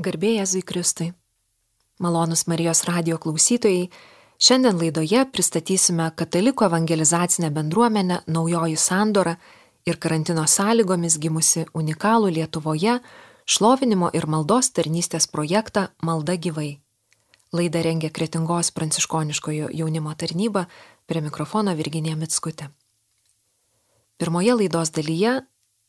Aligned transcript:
Garbėjai 0.00 0.40
Jėzui 0.40 0.62
Kristui. 0.64 1.10
Malonus 2.00 2.46
Marijos 2.48 2.80
radio 2.88 3.18
klausytojai, 3.20 3.90
šiandien 4.40 4.78
laidoje 4.80 5.20
pristatysime 5.28 6.06
katalikų 6.16 6.64
evangelizacinę 6.64 7.50
bendruomenę 7.52 8.22
Naujoji 8.26 8.78
Sandora 8.80 9.36
ir 9.84 9.98
karantino 10.00 10.46
sąlygomis 10.48 11.18
gimusi 11.20 11.66
unikalų 11.76 12.32
Lietuvoje 12.38 12.96
šlovinimo 13.44 14.08
ir 14.16 14.24
maldos 14.26 14.72
tarnystės 14.72 15.28
projektą 15.28 15.90
Malda 16.00 16.38
gyvai. 16.40 16.80
Laidą 17.52 17.84
rengia 17.84 18.08
Kretingos 18.08 18.72
pranciškoniškojo 18.72 19.68
jaunimo 19.76 20.14
tarnyba 20.16 20.70
prie 21.06 21.20
mikrofono 21.20 21.76
Virginija 21.76 22.16
Mitskutė. 22.16 22.72
Pirmoje 24.16 24.56
laidos 24.56 24.96
dalyje 24.96 25.42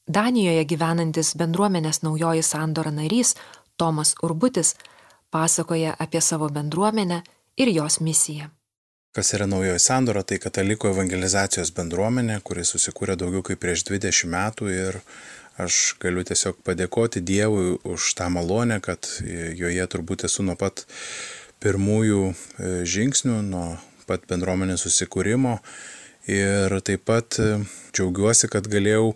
Danijoje 0.03 0.65
gyvenantis 0.67 1.29
bendruomenės 1.39 2.01
Naujoji 2.03 2.43
Sandora 2.43 2.91
narys 2.91 3.37
Tomas 3.77 4.15
Urbutis 4.23 4.75
pasakoja 5.33 5.95
apie 5.99 6.21
savo 6.21 6.49
bendruomenę 6.49 7.21
ir 7.57 7.69
jos 7.73 7.99
misiją. 7.99 8.49
Kas 9.13 9.29
yra 9.37 9.45
naujoji 9.45 9.81
sandora, 9.81 10.23
tai 10.25 10.39
katalikų 10.41 10.89
evangelizacijos 10.89 11.69
bendruomenė, 11.77 12.39
kuri 12.41 12.63
susikūrė 12.65 13.13
daugiau 13.21 13.43
kaip 13.45 13.59
prieš 13.61 13.85
20 13.91 14.29
metų 14.33 14.71
ir 14.73 14.97
aš 15.61 15.95
galiu 16.01 16.23
tiesiog 16.25 16.63
padėkoti 16.65 17.21
Dievui 17.21 17.75
už 17.85 18.13
tą 18.17 18.31
malonę, 18.33 18.79
kad 18.81 19.05
joje 19.21 19.85
turbūt 19.93 20.25
esu 20.25 20.45
nuo 20.45 20.57
pat 20.57 20.87
pirmųjų 21.61 22.23
e, 22.31 22.35
žingsnių, 22.89 23.37
nuo 23.51 23.67
pat 24.09 24.25
bendruomenės 24.29 24.87
susikūrimo 24.87 25.59
ir 26.27 26.73
taip 26.81 27.05
pat 27.07 27.37
e, 27.37 27.61
džiaugiuosi, 27.93 28.49
kad 28.51 28.67
galėjau 28.71 29.13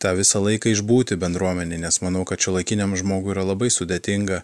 tą 0.00 0.14
visą 0.16 0.40
laiką 0.42 0.72
išbūti 0.72 1.18
bendruomenį, 1.20 1.78
nes 1.82 2.00
manau, 2.04 2.24
kad 2.28 2.40
šio 2.40 2.56
laikiniam 2.56 2.96
žmogui 2.96 3.34
yra 3.34 3.44
labai 3.44 3.68
sudėtinga 3.72 4.40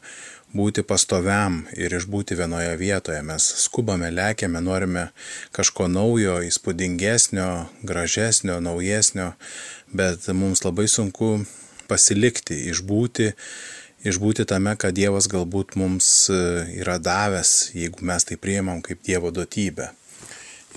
būti 0.57 0.85
pastoviam 0.87 1.63
ir 1.77 1.95
išbūti 1.97 2.37
vienoje 2.39 2.77
vietoje. 2.81 3.23
Mes 3.27 3.47
skubame, 3.65 4.11
lėkiame, 4.13 4.61
norime 4.63 5.09
kažko 5.57 5.89
naujo, 5.93 6.39
įspūdingesnio, 6.47 7.49
gražesnio, 7.89 8.61
naujesnio, 8.65 9.33
bet 9.97 10.29
mums 10.33 10.65
labai 10.67 10.89
sunku 10.93 11.33
pasilikti, 11.91 12.67
išbūti, 12.73 13.33
išbūti 14.07 14.47
tame, 14.49 14.77
kad 14.77 14.97
Dievas 14.97 15.29
galbūt 15.33 15.77
mums 15.81 16.11
yra 16.31 16.99
davęs, 17.01 17.73
jeigu 17.77 18.05
mes 18.07 18.29
tai 18.29 18.37
priimam 18.41 18.85
kaip 18.85 19.05
Dievo 19.07 19.33
duotybę 19.33 19.93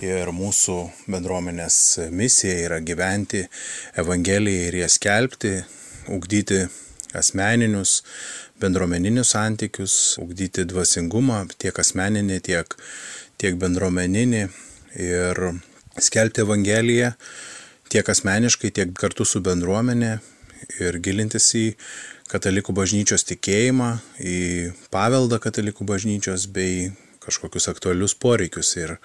ir 0.04 0.30
mūsų 0.34 0.76
bendruomenės 1.10 1.76
misija 2.14 2.56
yra 2.66 2.78
gyventi 2.84 3.42
Evangeliją 4.00 4.68
ir 4.68 4.78
ją 4.82 4.88
skelbti, 4.92 5.52
ugdyti 6.12 6.62
asmeninius, 7.16 8.00
bendruomeninius 8.60 9.32
santykius, 9.34 9.96
ugdyti 10.22 10.66
dvasingumą 10.68 11.42
tiek 11.58 11.76
asmeninį, 11.82 12.40
tiek, 12.44 12.76
tiek 13.40 13.58
bendruomeninį. 13.60 14.46
Ir 15.00 15.42
skelbti 16.00 16.42
Evangeliją 16.44 17.12
tiek 17.90 18.08
asmeniškai, 18.08 18.72
tiek 18.74 18.94
kartu 18.96 19.26
su 19.26 19.42
bendruomenė. 19.44 20.16
Ir 20.80 20.98
gilintis 21.02 21.48
į 21.56 21.66
katalikų 22.30 22.74
bažnyčios 22.76 23.24
tikėjimą, 23.26 23.94
į 24.22 24.38
paveldą 24.92 25.40
katalikų 25.42 25.86
bažnyčios 25.88 26.46
bei 26.52 26.90
kažkokius 27.20 27.68
aktualius 27.72 28.16
poreikius 28.16 28.74
ir 28.80 28.96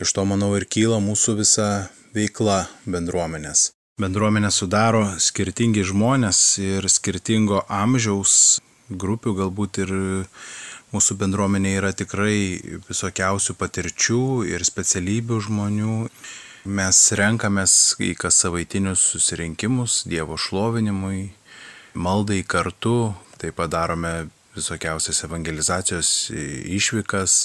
iš 0.00 0.14
to, 0.16 0.24
manau, 0.24 0.54
ir 0.56 0.64
kyla 0.64 1.00
mūsų 1.04 1.36
visa 1.42 1.68
veikla 2.16 2.64
bendruomenės. 2.86 3.70
Bendruomenę 4.00 4.48
sudaro 4.54 5.04
skirtingi 5.20 5.84
žmonės 5.84 6.40
ir 6.62 6.88
skirtingo 6.88 7.60
amžiaus 7.68 8.60
grupių, 8.90 9.34
galbūt 9.42 9.82
ir 9.84 9.92
mūsų 10.94 11.16
bendruomenė 11.20 11.74
yra 11.78 11.90
tikrai 11.94 12.80
visokiausių 12.88 13.56
patirčių 13.60 14.22
ir 14.50 14.64
specialybių 14.66 15.40
žmonių. 15.46 15.98
Mes 16.64 16.98
renkamės 17.16 17.74
į 18.04 18.14
kas 18.20 18.42
savaitinius 18.42 19.04
susirinkimus 19.14 20.02
Dievo 20.08 20.36
šlovinimui, 20.36 21.30
maldai 21.96 22.42
kartu, 22.44 23.14
taip 23.40 23.56
pat 23.56 23.72
darome 23.72 24.12
visokiausias 24.60 25.24
evangelizacijos 25.26 26.30
išvykas, 26.78 27.36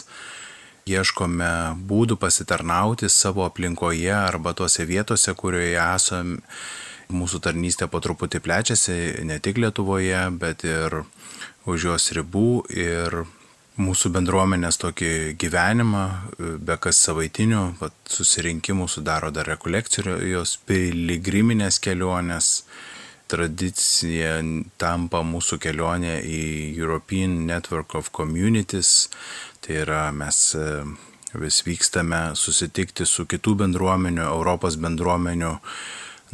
ieškome 0.86 1.52
būdų 1.90 2.20
pasitarnauti 2.22 3.10
savo 3.10 3.46
aplinkoje 3.48 4.14
arba 4.14 4.54
tose 4.54 4.86
vietose, 4.86 5.34
kurioje 5.34 5.80
esame. 5.82 6.42
Mūsų 7.06 7.38
tarnystė 7.46 7.86
po 7.86 8.00
truputį 8.02 8.40
plečiasi 8.42 8.96
ne 9.30 9.38
tik 9.38 9.60
Lietuvoje, 9.62 10.24
bet 10.42 10.64
ir 10.66 11.04
už 11.70 11.90
jos 11.92 12.08
ribų. 12.18 12.50
Ir 12.74 13.26
mūsų 13.78 14.10
bendruomenės 14.16 14.80
tokį 14.82 15.12
gyvenimą, 15.38 16.04
be 16.66 16.78
kas 16.82 17.02
savaitinių 17.06 17.62
susirinkimų 18.10 18.88
sudaro 18.90 19.32
dar 19.36 19.50
rekolekcijos, 19.52 20.56
piligriminės 20.66 21.82
kelionės, 21.84 22.64
tradicija 23.32 24.38
tampa 24.82 25.22
mūsų 25.26 25.60
kelionė 25.64 26.20
į 26.22 26.44
European 26.78 27.46
Network 27.48 27.96
of 27.98 28.12
Communities. 28.16 29.10
Tai 29.66 29.80
yra 29.82 30.02
mes 30.14 30.40
e, 30.58 30.66
vis 31.42 31.62
vykstame 31.66 32.36
susitikti 32.38 33.08
su 33.10 33.26
kitų 33.30 33.56
bendruomenių, 33.64 34.26
Europos 34.30 34.78
bendruomenių 34.82 35.56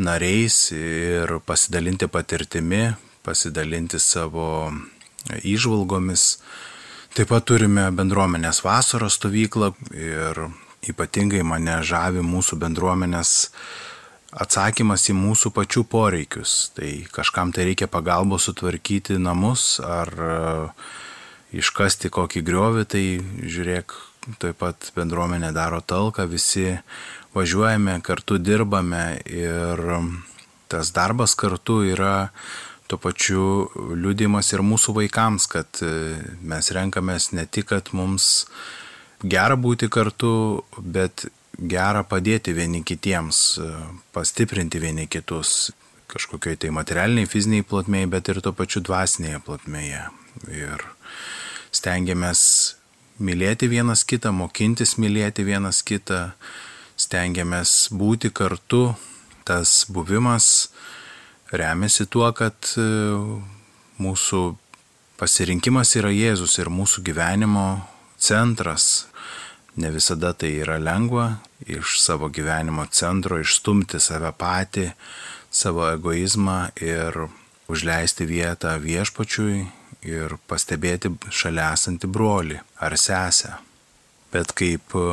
nariais 0.01 0.57
ir 0.75 1.37
pasidalinti 1.45 2.09
patirtimi, 2.11 2.89
pasidalinti 3.23 3.99
savo 3.99 4.71
įžvalgomis. 5.43 6.25
Taip 7.11 7.31
pat 7.31 7.45
turime 7.47 7.89
bendruomenės 7.95 8.63
vasaros 8.63 9.19
stovyklą 9.19 9.73
ir 9.91 10.45
ypatingai 10.91 11.43
mane 11.45 11.81
žavi 11.85 12.23
mūsų 12.25 12.57
bendruomenės 12.61 13.51
atsakymas 14.31 15.09
į 15.11 15.15
mūsų 15.17 15.51
pačių 15.55 15.83
poreikius. 15.91 16.71
Tai 16.75 16.89
kažkam 17.11 17.51
tai 17.55 17.67
reikia 17.71 17.89
pagalbos 17.91 18.47
sutvarkyti 18.47 19.19
namus 19.19 19.79
ar 19.83 20.11
e, 20.11 20.35
iškasti 21.61 22.11
kokį 22.13 22.43
griovį, 22.47 22.87
tai 22.87 23.03
žiūrėk, 23.43 23.95
taip 24.41 24.61
pat 24.63 24.91
bendruomenė 24.95 25.51
daro 25.55 25.81
talką, 25.83 26.27
visi 26.31 26.77
važiuojame, 27.35 27.99
kartu 28.05 28.39
dirbame 28.39 29.21
ir 29.27 29.81
tas 30.71 30.91
darbas 30.95 31.35
kartu 31.35 31.81
yra 31.91 32.31
tuo 32.87 32.99
pačiu 32.99 33.43
liūdimas 33.75 34.51
ir 34.51 34.63
mūsų 34.67 34.95
vaikams, 34.97 35.47
kad 35.51 35.83
e, 35.83 35.91
mes 36.43 36.71
renkamės 36.75 37.31
ne 37.35 37.45
tik, 37.47 37.69
kad 37.71 37.91
mums 37.95 38.47
gera 39.23 39.55
būti 39.55 39.87
kartu, 39.91 40.63
bet 40.79 41.27
gera 41.61 42.01
padėti 42.07 42.55
vieni 42.57 42.81
kitiems, 42.83 43.59
pastiprinti 44.15 44.81
vieni 44.81 45.07
kitus 45.11 45.71
kažkokioj 46.11 46.57
tai 46.59 46.71
materialiniai, 46.75 47.29
fiziniai 47.29 47.65
plotmėje, 47.67 48.09
bet 48.11 48.29
ir 48.31 48.41
tuo 48.43 48.51
pačiu 48.55 48.81
dvasinėje 48.83 49.39
plotmėje. 49.45 50.03
Ir 50.51 50.83
stengiamės 51.71 52.41
mylėti 53.21 53.69
vienas 53.71 54.03
kitą, 54.07 54.33
mokintis 54.35 54.97
mylėti 54.99 55.45
vienas 55.47 55.81
kitą, 55.87 56.31
stengiamės 56.99 57.89
būti 57.95 58.31
kartu. 58.33 58.91
Tas 59.47 59.85
buvimas 59.89 60.69
remiasi 61.51 62.05
tuo, 62.11 62.27
kad 62.37 62.55
e, 62.77 62.83
mūsų 64.01 64.41
pasirinkimas 65.19 65.95
yra 65.99 66.11
Jėzus 66.13 66.59
ir 66.61 66.69
mūsų 66.71 67.03
gyvenimo 67.07 67.65
centras, 68.21 69.07
Ne 69.75 69.91
visada 69.91 70.33
tai 70.35 70.57
yra 70.59 70.75
lengva 70.77 71.37
iš 71.63 72.01
savo 72.01 72.27
gyvenimo 72.27 72.85
centro 72.91 73.39
išstumti 73.39 74.01
save 74.03 74.33
patį, 74.35 74.89
savo 75.51 75.85
egoizmą 75.87 76.73
ir 76.83 77.15
užleisti 77.71 78.27
vietą 78.27 78.75
viešpačiui 78.83 79.63
ir 80.11 80.35
pastebėti 80.51 81.13
šalia 81.31 81.71
esantį 81.77 82.09
brolį 82.11 82.59
ar 82.83 82.97
sesę. 82.99 83.55
Bet 84.33 84.51
kaip 84.57 84.95
e, 84.95 85.07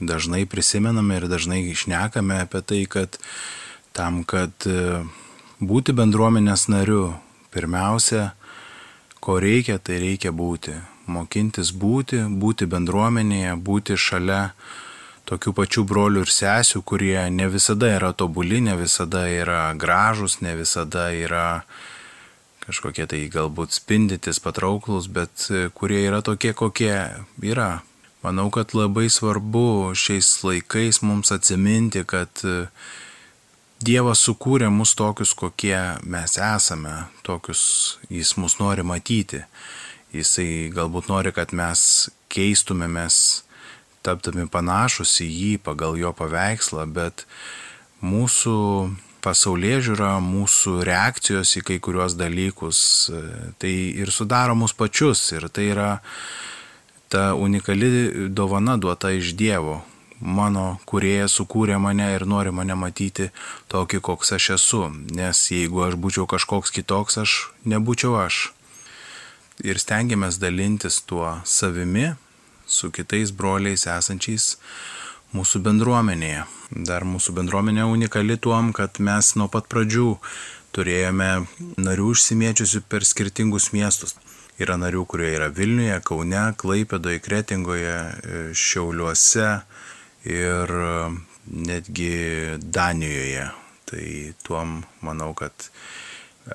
dažnai 0.00 0.44
prisimename 0.44 1.20
ir 1.20 1.28
dažnai 1.32 1.62
išnekame 1.70 2.42
apie 2.44 2.60
tai, 2.60 2.84
kad 2.90 3.16
tam, 3.96 4.20
kad 4.28 4.68
e, 4.68 5.04
būti 5.64 5.96
bendruomenės 5.96 6.68
nariu, 6.72 7.14
pirmiausia, 7.54 8.32
ko 9.24 9.38
reikia, 9.40 9.78
tai 9.78 10.02
reikia 10.02 10.32
būti 10.34 10.76
mokintis 11.06 11.72
būti, 11.74 12.22
būti 12.40 12.68
bendruomenėje, 12.70 13.54
būti 13.60 13.96
šalia 13.98 14.52
tokių 15.28 15.54
pačių 15.56 15.84
brolių 15.88 16.24
ir 16.24 16.32
sesių, 16.32 16.82
kurie 16.84 17.18
ne 17.32 17.48
visada 17.48 17.88
yra 17.96 18.12
tobuli, 18.12 18.60
ne 18.60 18.76
visada 18.76 19.24
yra 19.30 19.72
gražus, 19.78 20.40
ne 20.44 20.54
visada 20.58 21.08
yra 21.16 21.64
kažkokie 22.64 23.06
tai 23.08 23.24
galbūt 23.32 23.76
spindytis, 23.76 24.40
patrauklus, 24.40 25.08
bet 25.12 25.48
kurie 25.76 26.00
yra 26.06 26.22
tokie, 26.24 26.54
kokie 26.56 26.94
yra. 27.44 27.82
Manau, 28.24 28.48
kad 28.48 28.72
labai 28.72 29.10
svarbu 29.12 29.92
šiais 29.92 30.30
laikais 30.46 31.02
mums 31.04 31.32
atsiminti, 31.34 32.06
kad 32.08 32.44
Dievas 33.84 34.22
sukūrė 34.24 34.70
mus 34.72 34.94
tokius, 34.96 35.34
kokie 35.36 35.76
mes 36.08 36.38
esame, 36.40 36.94
tokius 37.26 37.98
jis 38.08 38.30
mus 38.40 38.56
nori 38.56 38.84
matyti. 38.86 39.42
Jisai 40.14 40.70
galbūt 40.70 41.08
nori, 41.10 41.32
kad 41.34 41.50
mes 41.56 42.08
keistumėmės, 42.30 43.16
tapdami 44.06 44.46
panašus 44.52 45.16
į 45.24 45.26
jį 45.30 45.52
pagal 45.64 45.96
jo 45.98 46.12
paveikslą, 46.14 46.84
bet 46.94 47.24
mūsų 48.04 48.58
pasaulyje 49.24 49.80
žiūra, 49.88 50.12
mūsų 50.22 50.76
reakcijos 50.86 51.56
į 51.58 51.64
kai 51.70 51.78
kuriuos 51.82 52.16
dalykus, 52.20 52.78
tai 53.58 53.72
ir 54.04 54.12
sudaro 54.14 54.54
mus 54.58 54.76
pačius. 54.76 55.24
Ir 55.32 55.48
tai 55.48 55.70
yra 55.72 55.90
ta 57.08 57.32
unikali 57.34 58.28
dovana 58.28 58.76
duota 58.76 59.10
iš 59.16 59.34
Dievo. 59.38 59.80
Mano 60.20 60.78
kuriejas 60.88 61.34
sukūrė 61.40 61.76
mane 61.82 62.06
ir 62.14 62.22
nori 62.28 62.52
mane 62.54 62.76
matyti 62.78 63.32
tokį, 63.72 64.00
koks 64.04 64.36
aš 64.36 64.50
esu. 64.58 64.84
Nes 65.16 65.40
jeigu 65.50 65.82
aš 65.88 65.98
būčiau 66.00 66.28
kažkoks 66.30 66.72
kitoks, 66.76 67.18
aš 67.24 67.38
nebūčiau 67.66 68.14
aš 68.22 68.46
ir 69.62 69.78
stengiamės 69.78 70.40
dalintis 70.42 71.00
tuo 71.06 71.38
savimi 71.44 72.14
su 72.66 72.90
kitais 72.90 73.30
broliais 73.30 73.86
esančiais 73.86 74.56
mūsų 75.34 75.60
bendruomenėje. 75.66 76.44
Dar 76.86 77.04
mūsų 77.06 77.34
bendruomenė 77.38 77.86
unikali 77.90 78.36
tuom, 78.38 78.72
kad 78.74 78.98
mes 78.98 79.34
nuo 79.38 79.48
pat 79.52 79.68
pradžių 79.70 80.14
turėjome 80.74 81.30
narių 81.78 82.12
išsimiečiusių 82.14 82.82
per 82.90 83.06
skirtingus 83.06 83.70
miestus. 83.74 84.16
Yra 84.58 84.76
narių, 84.78 85.02
kurie 85.10 85.32
yra 85.34 85.50
Vilniuje, 85.50 85.98
Kaune, 86.06 86.44
Klaipėdoje, 86.58 87.18
Kretingoje, 87.22 87.96
Šiauliuose 88.54 89.50
ir 90.30 90.74
netgi 91.50 92.14
Danijoje. 92.62 93.50
Tai 93.90 94.06
tuom 94.46 94.80
manau, 95.04 95.32
kad 95.38 95.68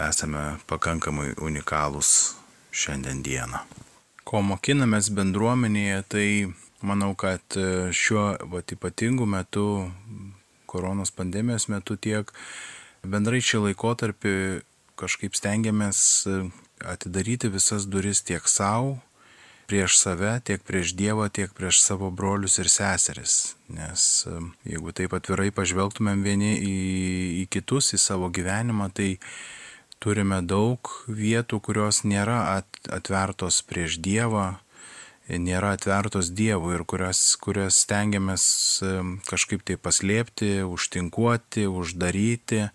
esame 0.07 0.55
pakankamai 0.71 1.33
unikalūs 1.43 2.38
šiandien 2.71 3.23
dieną. 3.25 3.61
Ko 4.27 4.41
mokinamės 4.45 5.09
bendruomenėje, 5.15 6.01
tai 6.11 6.27
manau, 6.85 7.13
kad 7.17 7.41
e, 7.57 7.89
šiuo 7.95 8.25
vat, 8.51 8.71
ypatingu 8.75 9.25
metu, 9.29 9.89
koronos 10.69 11.11
pandemijos 11.11 11.65
metu 11.71 11.97
tiek 11.97 12.29
bendrai 13.01 13.41
šį 13.41 13.69
laikotarpį 13.69 14.33
kažkaip 14.99 15.37
stengiamės 15.37 16.01
e, 16.27 16.39
atidaryti 16.85 17.51
visas 17.51 17.87
duris 17.89 18.21
tiek 18.27 18.45
savo, 18.47 18.99
prieš 19.69 19.99
save, 20.01 20.31
tiek 20.45 20.63
prieš 20.65 20.95
Dievą, 20.97 21.29
tiek 21.29 21.53
prieš 21.53 21.83
savo 21.83 22.09
brolius 22.09 22.57
ir 22.61 22.69
seseris. 22.71 23.55
Nes 23.69 24.25
e, 24.29 24.39
jeigu 24.73 24.93
taip 24.97 25.13
atvirai 25.17 25.49
pažvelgtumėm 25.55 26.25
vieni 26.25 26.55
į, 26.57 26.75
į 27.43 27.47
kitus, 27.53 27.93
į 27.93 28.01
savo 28.01 28.31
gyvenimą, 28.33 28.89
tai 28.93 29.15
turime 30.03 30.39
daug 30.41 30.89
vietų, 31.07 31.59
kurios 31.63 32.03
nėra 32.07 32.39
atvertos 32.89 33.61
prieš 33.67 33.99
Dievą, 34.03 34.59
nėra 35.29 35.75
atvertos 35.77 36.31
Dievui 36.33 36.73
ir 36.77 36.85
kurias, 36.89 37.35
kurias 37.41 37.83
stengiamės 37.83 38.43
kažkaip 39.29 39.65
tai 39.67 39.77
paslėpti, 39.77 40.63
užtinkuoti, 40.65 41.67
uždaryti. 41.69 42.69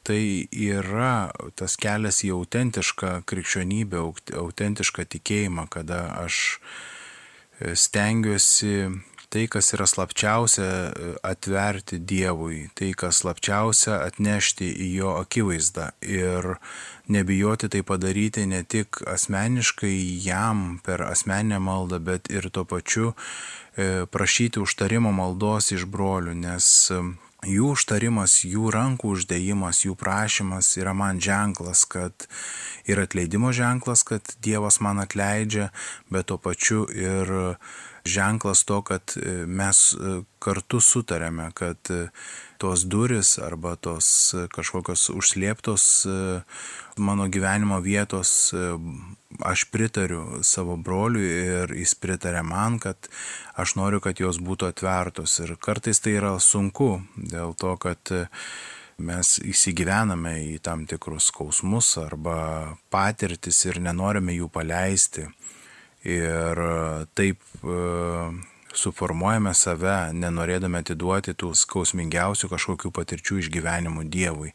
Tai 0.00 0.20
yra 0.50 1.30
tas 1.60 1.76
kelias 1.76 2.22
į 2.24 2.32
autentišką 2.38 3.20
krikščionybę, 3.28 4.00
autentišką 4.40 5.04
tikėjimą, 5.12 5.66
kada 5.68 6.00
aš 6.22 6.56
e, 6.56 7.74
stengiuosi 7.76 8.88
tai, 9.30 9.46
kas 9.46 9.70
yra 9.76 9.86
slapčiausia, 9.86 10.66
e, 10.66 11.12
atverti 11.22 12.00
Dievui, 12.02 12.68
tai, 12.74 12.90
kas 12.98 13.22
slapčiausia, 13.22 14.00
atnešti 14.08 14.66
į 14.66 14.88
jo 14.98 15.14
akivaizdą. 15.20 15.90
Ir 16.02 16.56
nebijoti 17.10 17.70
tai 17.70 17.84
padaryti 17.86 18.46
ne 18.50 18.62
tik 18.66 19.02
asmeniškai 19.06 19.94
jam 20.26 20.80
per 20.84 21.06
asmeninę 21.06 21.62
maldą, 21.62 22.02
bet 22.02 22.30
ir 22.30 22.50
tuo 22.50 22.66
pačiu 22.66 23.12
e, 23.14 24.06
prašyti 24.10 24.62
užtarimo 24.62 25.14
maldos 25.14 25.70
iš 25.78 25.86
brolių, 25.86 26.34
nes 26.34 26.90
jų 27.46 27.72
užtarimas, 27.74 28.40
jų 28.44 28.70
rankų 28.74 29.14
uždėjimas, 29.16 29.84
jų 29.86 29.94
prašymas 29.96 30.74
yra 30.80 30.92
man 30.96 31.20
ženklas, 31.22 31.86
kad 31.88 32.26
ir 32.90 33.00
atleidimo 33.00 33.52
ženklas, 33.56 34.04
kad 34.04 34.34
Dievas 34.42 34.80
man 34.80 35.00
atleidžia, 35.00 35.70
bet 36.10 36.28
tuo 36.28 36.38
pačiu 36.38 36.84
ir 36.90 37.56
ženklas 38.04 38.64
to, 38.64 38.82
kad 38.82 39.02
e, 39.16 39.44
mes 39.46 39.92
e, 39.94 40.20
kartu 40.38 40.80
sutarėme, 40.80 41.50
kad 41.54 41.90
e, 41.92 42.06
tos 42.60 42.84
duris 42.88 43.36
arba 43.40 43.76
tos 43.76 44.34
kažkokios 44.52 45.08
užslėptos 45.14 45.84
mano 47.00 47.24
gyvenimo 47.32 47.78
vietos 47.80 48.52
aš 49.40 49.64
pritariu 49.72 50.42
savo 50.44 50.76
broliui 50.76 51.30
ir 51.30 51.72
jis 51.72 51.94
pritarė 51.96 52.42
man, 52.44 52.76
kad 52.76 53.08
aš 53.56 53.78
noriu, 53.80 54.02
kad 54.04 54.20
jos 54.20 54.42
būtų 54.44 54.68
atvertos. 54.74 55.38
Ir 55.40 55.54
kartais 55.56 56.04
tai 56.04 56.18
yra 56.18 56.34
sunku 56.36 56.98
dėl 57.16 57.56
to, 57.56 57.72
kad 57.80 58.12
mes 59.00 59.38
įsigyvename 59.40 60.34
į 60.50 60.58
tam 60.60 60.84
tikrus 60.84 61.30
skausmus 61.32 61.94
arba 62.02 62.76
patirtis 62.92 63.64
ir 63.64 63.80
nenorime 63.80 64.36
jų 64.36 64.50
paleisti 64.52 65.30
ir 66.04 66.58
e, 66.58 67.06
taip 67.14 67.42
e, 67.64 67.76
suformuojame 68.74 69.52
save, 69.54 70.12
nenorėdami 70.16 70.80
atiduoti 70.80 71.34
tų 71.34 71.52
skausmingiausių 71.58 72.50
kažkokių 72.52 72.92
patirčių 72.94 73.40
išgyvenimų 73.44 74.06
Dievui. 74.08 74.54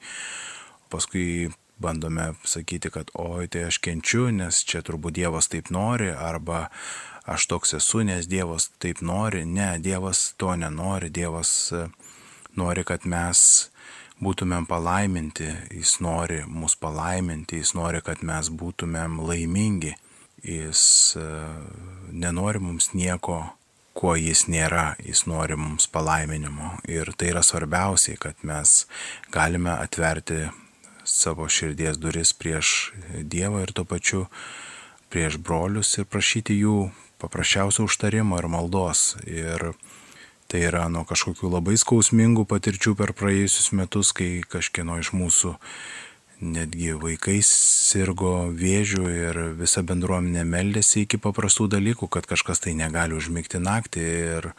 Paskui 0.90 1.52
bandome 1.82 2.34
sakyti, 2.48 2.90
kad 2.90 3.12
oi, 3.20 3.48
tai 3.52 3.68
aš 3.70 3.82
kenčiu, 3.84 4.30
nes 4.32 4.64
čia 4.64 4.82
turbūt 4.86 5.18
Dievas 5.20 5.52
taip 5.52 5.70
nori, 5.74 6.10
arba 6.10 6.70
aš 7.28 7.48
toks 7.52 7.76
esu, 7.82 8.06
nes 8.08 8.30
Dievas 8.32 8.70
taip 8.80 9.04
nori. 9.04 9.46
Ne, 9.46 9.76
Dievas 9.80 10.32
to 10.40 10.56
nenori, 10.56 11.12
Dievas 11.14 11.52
e, 11.76 11.86
nori, 12.58 12.86
kad 12.88 13.06
mes 13.06 13.70
būtumėm 14.24 14.66
palaiminti, 14.70 15.52
Jis 15.76 16.00
nori 16.00 16.42
mus 16.48 16.78
palaiminti, 16.80 17.60
Jis 17.60 17.76
nori, 17.76 18.02
kad 18.02 18.24
mes 18.24 18.50
būtumėm 18.50 19.20
laimingi 19.28 19.94
jis 20.46 21.16
e, 21.18 21.26
nenori 22.12 22.62
mums 22.62 22.92
nieko, 22.94 23.42
kuo 23.96 24.16
jis 24.20 24.46
nėra, 24.52 24.96
jis 25.04 25.26
nori 25.30 25.58
mums 25.58 25.88
palaiminimo. 25.92 26.76
Ir 26.92 27.14
tai 27.18 27.32
yra 27.32 27.44
svarbiausiai, 27.46 28.20
kad 28.20 28.40
mes 28.44 28.84
galime 29.34 29.74
atverti 29.74 30.46
savo 31.06 31.48
širdies 31.50 32.00
duris 32.02 32.34
prieš 32.34 32.92
Dievą 33.22 33.62
ir 33.64 33.74
tuo 33.74 33.86
pačiu 33.86 34.26
prieš 35.14 35.38
brolius 35.38 35.94
ir 36.00 36.10
prašyti 36.10 36.58
jų 36.60 36.90
paprasčiausio 37.22 37.86
užtarimo 37.88 38.40
ir 38.42 38.50
maldos. 38.52 39.14
Ir 39.24 39.72
tai 40.52 40.66
yra 40.68 40.86
nuo 40.92 41.06
kažkokių 41.08 41.50
labai 41.56 41.78
skausmingų 41.80 42.46
patirčių 42.50 42.96
per 43.00 43.14
praėjusius 43.18 43.72
metus, 43.78 44.12
kai 44.14 44.44
kažkieno 44.50 45.00
iš 45.02 45.14
mūsų 45.16 45.56
netgi 46.42 46.94
vaikai 47.00 47.38
sirgo 47.46 48.50
vėžių 48.56 49.04
ir 49.12 49.40
visa 49.60 49.84
bendruomenė 49.86 50.44
meldėsi 50.48 51.06
iki 51.06 51.20
paprastų 51.22 51.68
dalykų, 51.76 52.10
kad 52.12 52.28
kažkas 52.28 52.64
tai 52.64 52.76
negali 52.78 53.16
užmigti 53.16 53.62
naktį 53.62 54.04
ir 54.40 54.50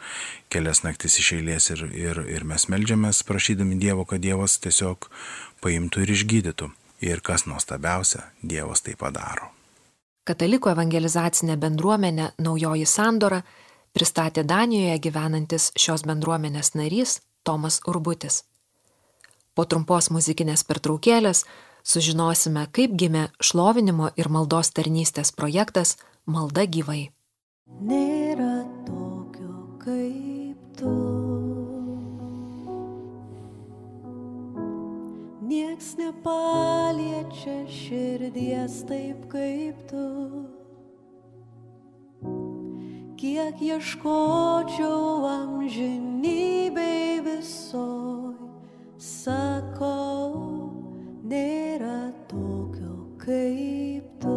kelias 0.53 0.83
naktis 0.85 1.19
iš 1.21 1.33
eilės 1.37 1.69
ir, 1.75 1.85
ir, 1.93 2.23
ir 2.25 2.47
mes 2.47 2.67
meldžiamės 2.71 3.21
prašydami 3.27 3.77
Dievo, 3.81 4.07
kad 4.09 4.23
Dievas 4.23 4.57
tiesiog 4.63 5.09
paimtų 5.61 6.05
ir 6.05 6.15
išgydytų. 6.17 6.71
Ir 7.05 7.21
kas 7.21 7.45
nuostabiausia, 7.45 8.23
Dievas 8.41 8.81
tai 8.81 8.95
padaro. 8.97 9.51
Katalikų 10.27 10.73
evangelizacinė 10.73 11.55
bendruomenė 11.61 12.31
Naujoji 12.41 12.87
Sandora 12.89 13.43
pristatė 13.93 14.43
Danijoje 14.43 14.97
gyvenantis 15.05 15.69
šios 15.77 16.03
bendruomenės 16.09 16.73
narys 16.75 17.19
Tomas 17.47 17.79
Urbutis. 17.87 18.41
Po 19.55 19.65
trumpos 19.65 20.11
muzikinės 20.13 20.65
pertraukėlės 20.67 21.45
sužinosime, 21.87 22.67
kaip 22.75 22.95
gimė 22.99 23.29
šlovinimo 23.39 24.11
ir 24.19 24.29
maldos 24.29 24.73
tarnystės 24.75 25.31
projektas 25.31 25.95
Malda 26.27 26.65
gyvai. 26.67 27.07
Nėra 27.87 28.65
tokio 28.83 29.53
kaip 29.79 30.59
tu. 30.75 30.91
Niekas 35.47 35.93
nepaliečia 35.95 37.61
širdies 37.71 38.81
taip 38.91 39.23
kaip 39.31 39.79
tu. 39.87 40.03
Kiek 43.17 43.63
ieškočiau 43.63 45.23
amžinybei 45.31 47.23
visoj, 47.23 48.35
sakau, 48.99 50.66
nėra 51.31 51.97
tokio 52.31 52.93
kaip 53.23 54.07
tu. 54.23 54.36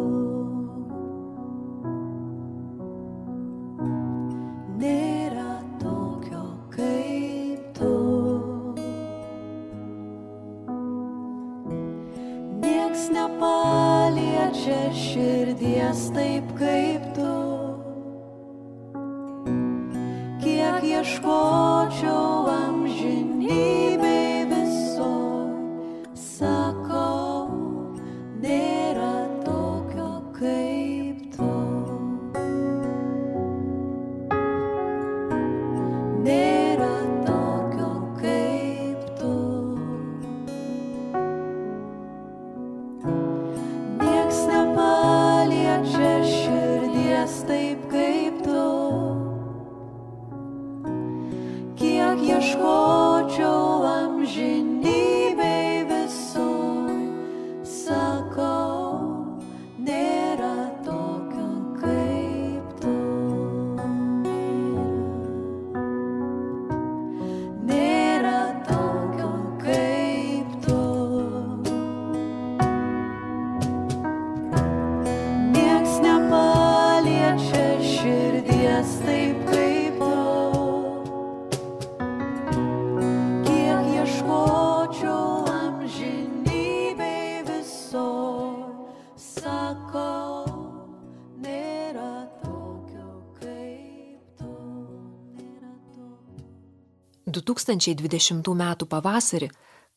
2020 97.51 98.53
m. 98.55 98.63
pavasarį 98.87 99.49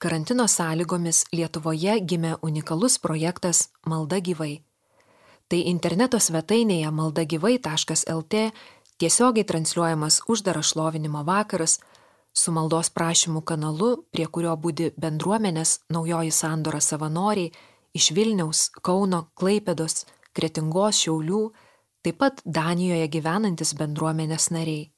karantino 0.03 0.47
sąlygomis 0.51 1.25
Lietuvoje 1.33 2.01
gimė 2.03 2.37
unikalus 2.43 2.99
projektas 2.99 3.69
Malda 3.87 4.19
gyvai. 4.19 4.63
Tai 5.49 5.61
interneto 5.71 6.19
svetainėje 6.19 6.91
maldagyvai.lt 6.91 8.41
tiesiogiai 8.99 9.47
transliuojamas 9.47 10.23
uždaras 10.29 10.73
šlovinimo 10.73 11.23
vakaras 11.25 11.79
su 12.35 12.53
maldos 12.53 12.91
prašymų 12.91 13.45
kanalu, 13.47 13.91
prie 14.11 14.27
kurio 14.27 14.57
būdi 14.57 14.91
bendruomenės 14.99 15.79
naujoji 15.95 16.33
sandora 16.35 16.81
savanoriai 16.81 17.53
iš 17.95 18.11
Vilniaus, 18.17 18.71
Kauno, 18.83 19.29
Klaipėdos, 19.39 20.07
Kretingos, 20.35 21.05
Šiaulių, 21.05 21.45
taip 22.03 22.19
pat 22.19 22.43
Danijoje 22.45 23.07
gyvenantis 23.15 23.77
bendruomenės 23.79 24.51
nariai. 24.51 24.94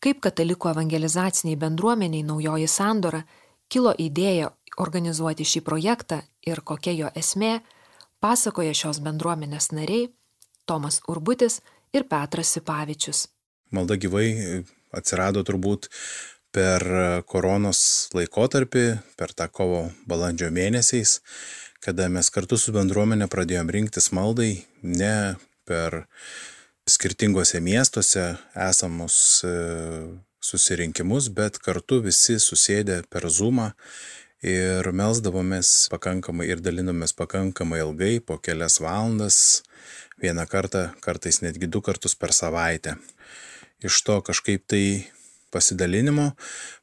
Kaip 0.00 0.22
katalikų 0.24 0.70
evangelizaciniai 0.70 1.58
bendruomeniai 1.60 2.24
naujoji 2.24 2.68
sandora 2.72 3.20
kilo 3.68 3.92
idėja 4.00 4.48
organizuoti 4.80 5.44
šį 5.44 5.60
projektą 5.66 6.22
ir 6.46 6.62
kokia 6.64 6.94
jo 6.96 7.10
esmė, 7.16 7.58
pasakoja 8.24 8.72
šios 8.76 9.02
bendruomenės 9.04 9.70
nariai 9.76 10.08
Tomas 10.64 11.00
Urbutis 11.08 11.60
ir 11.92 12.06
Petras 12.08 12.54
Sipavičius. 12.54 13.26
Malda 13.74 13.98
gyvai 14.00 14.64
atsirado 14.96 15.42
turbūt 15.46 15.90
per 16.54 16.82
koronos 17.30 18.10
laikotarpį, 18.16 18.84
per 19.20 19.34
tą 19.36 19.46
kovo 19.52 19.84
balandžio 20.10 20.48
mėnesiais, 20.54 21.18
kada 21.84 22.08
mes 22.08 22.32
kartu 22.32 22.58
su 22.58 22.72
bendruomenė 22.74 23.28
pradėjom 23.30 23.70
rinktis 23.76 24.10
maldai 24.16 24.64
ne 24.82 25.36
per 25.68 26.06
skirtingose 26.90 27.60
miestuose 27.62 28.24
esamus 28.68 29.16
e, 29.46 29.52
susirinkimus, 30.44 31.28
bet 31.36 31.60
kartu 31.62 32.00
visi 32.04 32.38
susėdę 32.42 33.02
per 33.12 33.28
Zoomą 33.30 33.70
ir 34.46 34.88
melzdavomės 34.96 35.90
pakankamai 35.92 36.48
ir 36.48 36.62
dalinomės 36.64 37.12
pakankamai 37.16 37.82
ilgai, 37.84 38.14
po 38.24 38.38
kelias 38.40 38.80
valandas, 38.80 39.62
vieną 40.20 40.46
kartą, 40.48 40.88
kartais 41.04 41.42
netgi 41.44 41.68
du 41.68 41.82
kartus 41.84 42.16
per 42.16 42.32
savaitę. 42.36 42.96
Iš 43.84 44.02
to 44.04 44.20
kažkaip 44.24 44.66
tai 44.68 44.84
pasidalinimo 45.52 46.30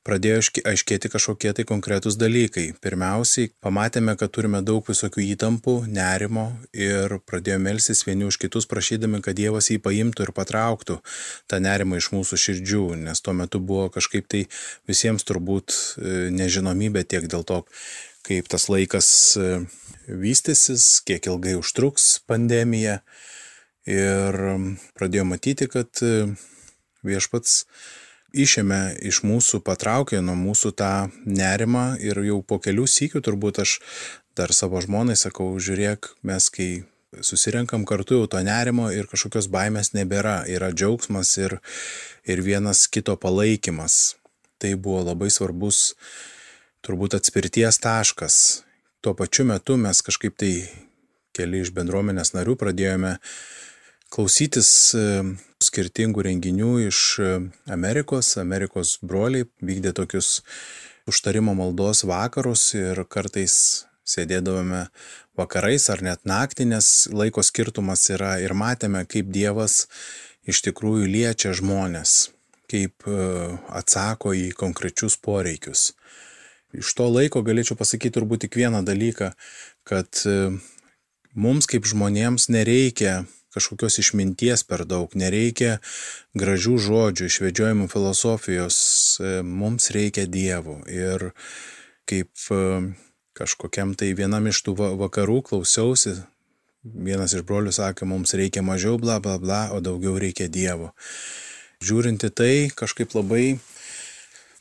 pradėjo 0.07 0.39
aiškėti 0.69 1.11
kažkokie 1.11 1.51
tai 1.57 1.65
konkretūs 1.67 2.15
dalykai. 2.19 2.69
Pirmiausiai, 2.83 3.51
pamatėme, 3.63 4.15
kad 4.19 4.31
turime 4.35 4.61
daug 4.63 4.87
visokių 4.87 5.23
įtampų, 5.33 5.75
nerimo 5.91 6.45
ir 6.71 7.17
pradėjome 7.27 7.67
melsis 7.67 8.05
vieni 8.07 8.27
už 8.27 8.39
kitus, 8.39 8.69
prašydami, 8.71 9.19
kad 9.25 9.35
Dievas 9.39 9.67
jį 9.71 9.81
paimtų 9.83 10.27
ir 10.27 10.33
patrauktų 10.37 10.99
tą 11.51 11.59
nerimą 11.63 11.99
iš 11.99 12.11
mūsų 12.15 12.39
širdžių, 12.45 12.83
nes 13.07 13.23
tuo 13.23 13.35
metu 13.35 13.59
buvo 13.59 13.89
kažkaip 13.93 14.29
tai 14.31 14.45
visiems 14.87 15.27
turbūt 15.27 15.75
e, 15.75 16.29
nežinomybė 16.35 17.03
tiek 17.03 17.27
dėl 17.27 17.43
to, 17.47 17.63
kaip 18.27 18.47
tas 18.51 18.67
laikas 18.71 19.09
e, 19.35 19.51
vystysis, 20.07 21.01
kiek 21.07 21.27
ilgai 21.27 21.57
užtruks 21.59 22.17
pandemija. 22.27 23.01
Ir 23.87 24.35
pradėjome 24.99 25.35
matyti, 25.35 25.67
kad 25.71 26.03
e, 26.03 26.27
viešpats 27.07 27.63
išėmė 28.35 28.97
iš 29.07 29.21
mūsų, 29.27 29.61
patraukė 29.65 30.21
nuo 30.21 30.35
mūsų 30.37 30.73
tą 30.77 31.09
nerimą 31.25 31.97
ir 32.03 32.19
jau 32.25 32.41
po 32.43 32.59
kelių 32.63 32.87
sykių 32.89 33.23
turbūt 33.23 33.61
aš 33.63 33.79
dar 34.37 34.53
savo 34.53 34.81
žmonai 34.83 35.15
sakau, 35.17 35.49
žiūrėk, 35.57 36.11
mes 36.27 36.49
kai 36.53 36.69
susirenkam 37.21 37.85
kartu 37.87 38.19
jau 38.19 38.27
to 38.29 38.41
nerimo 38.43 38.89
ir 38.93 39.07
kažkokios 39.09 39.49
baimės 39.51 39.93
nebėra, 39.95 40.43
yra 40.49 40.71
džiaugsmas 40.75 41.33
ir, 41.39 41.57
ir 42.27 42.43
vienas 42.45 42.85
kito 42.91 43.15
palaikymas. 43.17 44.17
Tai 44.57 44.73
buvo 44.75 45.03
labai 45.05 45.29
svarbus 45.33 45.95
turbūt 46.85 47.17
atspirties 47.17 47.79
taškas. 47.81 48.63
Tuo 49.01 49.13
pačiu 49.17 49.45
metu 49.45 49.77
mes 49.77 50.01
kažkaip 50.01 50.37
tai 50.37 50.53
keli 51.37 51.61
iš 51.61 51.71
bendruomenės 51.75 52.33
narių 52.33 52.57
pradėjome 52.57 53.17
klausytis 54.13 54.69
e, 54.95 55.05
skirtingų 55.63 56.23
renginių 56.27 56.71
iš 56.87 57.01
e, 57.19 57.31
Amerikos. 57.73 58.35
Amerikos 58.41 58.97
broliai 59.03 59.47
vykdė 59.63 59.93
tokius 59.97 60.41
užtarimo 61.07 61.55
maldos 61.57 62.03
vakarus 62.07 62.69
ir 62.77 63.03
kartais 63.09 63.85
sėdėdavome 64.07 64.87
vakarais 65.37 65.89
ar 65.91 66.03
net 66.03 66.23
naktį, 66.27 66.69
nes 66.71 67.07
laiko 67.11 67.43
skirtumas 67.43 68.07
yra 68.13 68.37
ir 68.43 68.55
matėme, 68.57 69.03
kaip 69.09 69.29
Dievas 69.33 69.85
iš 70.47 70.63
tikrųjų 70.69 71.09
liečia 71.11 71.51
žmonės, 71.57 72.31
kaip 72.71 73.07
e, 73.07 73.19
atsako 73.75 74.33
į 74.37 74.51
konkrečius 74.57 75.19
poreikius. 75.19 75.91
Iš 76.75 76.93
to 76.95 77.07
laiko 77.11 77.43
galėčiau 77.43 77.77
pasakyti 77.79 78.17
turbūt 78.19 78.45
tik 78.45 78.57
vieną 78.59 78.83
dalyką, 78.85 79.31
kad 79.87 80.19
mums 81.31 81.67
kaip 81.71 81.87
žmonėms 81.87 82.49
nereikia 82.51 83.21
kažkokios 83.55 83.99
išminties 84.01 84.63
per 84.67 84.85
daug, 84.89 85.13
nereikia 85.17 85.77
gražių 86.37 86.77
žodžių, 86.87 87.29
išvedžiojimų 87.29 87.87
filosofijos, 87.91 88.77
e, 89.19 89.41
mums 89.43 89.91
reikia 89.95 90.27
Dievo. 90.29 90.81
Ir 90.91 91.31
kaip 92.09 92.31
e, 92.51 92.63
kažkokiam 93.37 93.95
tai 93.97 94.13
vienam 94.17 94.49
iš 94.49 94.63
tų 94.65 94.75
va- 94.77 94.93
vakarų 94.99 95.41
klausiausi, 95.51 96.17
vienas 96.83 97.33
iš 97.35 97.43
brolių 97.47 97.73
sakė, 97.75 98.07
mums 98.07 98.33
reikia 98.37 98.63
mažiau 98.65 98.97
bla 99.01 99.19
bla 99.23 99.37
bla, 99.41 99.67
o 99.75 99.81
daugiau 99.83 100.17
reikia 100.19 100.47
Dievo. 100.51 100.93
Žiūrinti 101.83 102.31
tai 102.33 102.53
kažkaip 102.73 103.13
labai 103.13 103.59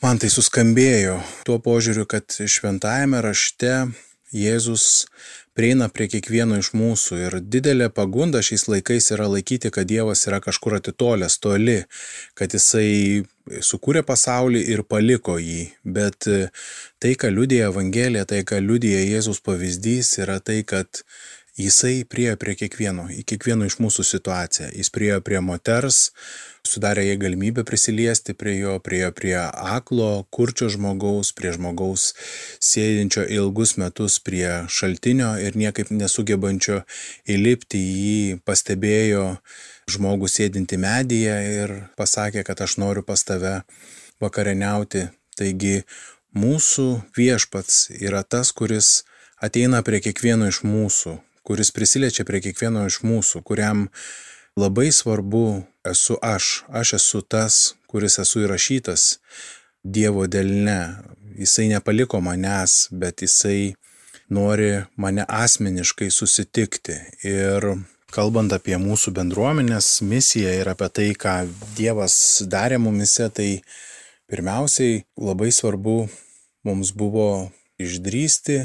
man 0.03 0.21
tai 0.21 0.29
suskambėjo 0.33 1.21
tuo 1.49 1.59
požiūriu, 1.63 2.05
kad 2.09 2.29
šventajame 2.29 3.23
rašte 3.25 3.89
Jėzus 4.37 5.07
prieina 5.57 5.89
prie 5.89 6.07
kiekvieno 6.13 6.59
iš 6.61 6.73
mūsų 6.77 7.21
ir 7.27 7.39
didelė 7.41 7.89
pagunda 7.95 8.43
šiais 8.45 8.67
laikais 8.69 9.09
yra 9.17 9.29
laikyti, 9.33 9.73
kad 9.73 9.89
Dievas 9.89 10.27
yra 10.29 10.43
kažkur 10.45 10.77
atitolęs, 10.79 11.39
toli, 11.41 11.79
kad 12.37 12.53
Jisai 12.55 13.25
sukūrė 13.65 14.03
pasaulį 14.07 14.63
ir 14.75 14.83
paliko 14.85 15.39
jį. 15.41 15.71
Bet 15.85 16.29
e, 16.29 16.51
tai, 17.03 17.15
ką 17.19 17.31
liudija 17.33 17.71
Evangelija, 17.73 18.27
tai, 18.29 18.43
ką 18.49 18.61
liudija 18.61 19.01
Jėzus 19.07 19.41
pavyzdys, 19.47 20.17
yra 20.23 20.41
tai, 20.45 20.61
kad 20.69 21.05
Jisai 21.57 22.05
priejo 22.05 22.37
prie 22.37 22.53
kiekvieno, 22.61 23.07
į 23.09 23.23
kiekvieno 23.25 23.65
iš 23.65 23.79
mūsų 23.81 24.05
situaciją. 24.05 24.67
Jis 24.77 24.91
priejo 24.93 25.23
prie 25.25 25.39
moters, 25.41 26.11
sudarė 26.69 27.07
jai 27.07 27.15
galimybę 27.17 27.65
prisiliesti 27.65 28.35
prie 28.37 28.59
jo, 28.59 28.75
priejo 28.85 29.09
prie 29.17 29.39
aklo, 29.41 30.27
kurčio 30.29 30.69
žmogaus, 30.75 31.31
prie 31.33 31.55
žmogaus 31.57 32.11
sėdinčio 32.61 33.25
ilgus 33.39 33.79
metus 33.81 34.19
prie 34.21 34.67
šaltinio 34.69 35.31
ir 35.41 35.57
niekaip 35.57 35.95
nesugebančio 35.97 36.83
įlipti 37.25 37.81
į 37.81 37.97
jį, 38.05 38.39
pastebėjo 38.45 39.25
žmogų 39.89 40.29
sėdinti 40.29 40.77
medyje 40.77 41.37
ir 41.63 41.77
pasakė, 41.97 42.45
kad 42.45 42.61
aš 42.61 42.77
noriu 42.83 43.07
pas 43.07 43.25
tave 43.25 43.63
vakarieniauti. 44.21 45.09
Taigi 45.41 45.79
mūsų 46.37 46.89
viešpats 47.17 47.87
yra 47.97 48.21
tas, 48.29 48.53
kuris 48.53 49.07
ateina 49.41 49.81
prie 49.87 50.03
kiekvieno 50.05 50.49
iš 50.53 50.61
mūsų, 50.69 51.17
kuris 51.47 51.71
prisiliečia 51.71 52.27
prie 52.27 52.41
kiekvieno 52.43 52.83
iš 52.91 53.01
mūsų, 53.07 53.45
kuriam 53.47 53.87
labai 54.59 54.89
svarbu 54.91 55.63
esu 55.87 56.17
aš, 56.19 56.65
aš 56.69 56.97
esu 56.99 57.21
tas, 57.23 57.59
kuris 57.87 58.19
esu 58.19 58.43
įrašytas 58.47 59.17
Dievo 59.87 60.25
delne. 60.27 60.97
Jisai 61.39 61.69
nepaliko 61.71 62.19
manęs, 62.19 62.89
bet 62.91 63.23
jisai 63.23 63.77
nori 64.29 64.81
mane 64.99 65.23
asmeniškai 65.29 66.09
susitikti. 66.11 66.97
Ir 67.23 67.69
kalbant 68.11 68.51
apie 68.57 68.75
mūsų 68.83 69.13
bendruomenės 69.15 70.01
misiją 70.03 70.57
ir 70.61 70.73
apie 70.73 70.89
tai, 70.91 71.07
ką 71.15 71.37
Dievas 71.79 72.17
darė 72.51 72.81
mumise, 72.83 73.29
tai 73.31 73.61
pirmiausiai 74.27 75.05
labai 75.15 75.53
svarbu 75.55 76.09
mums 76.67 76.91
buvo 76.91 77.53
išdrysti 77.79 78.65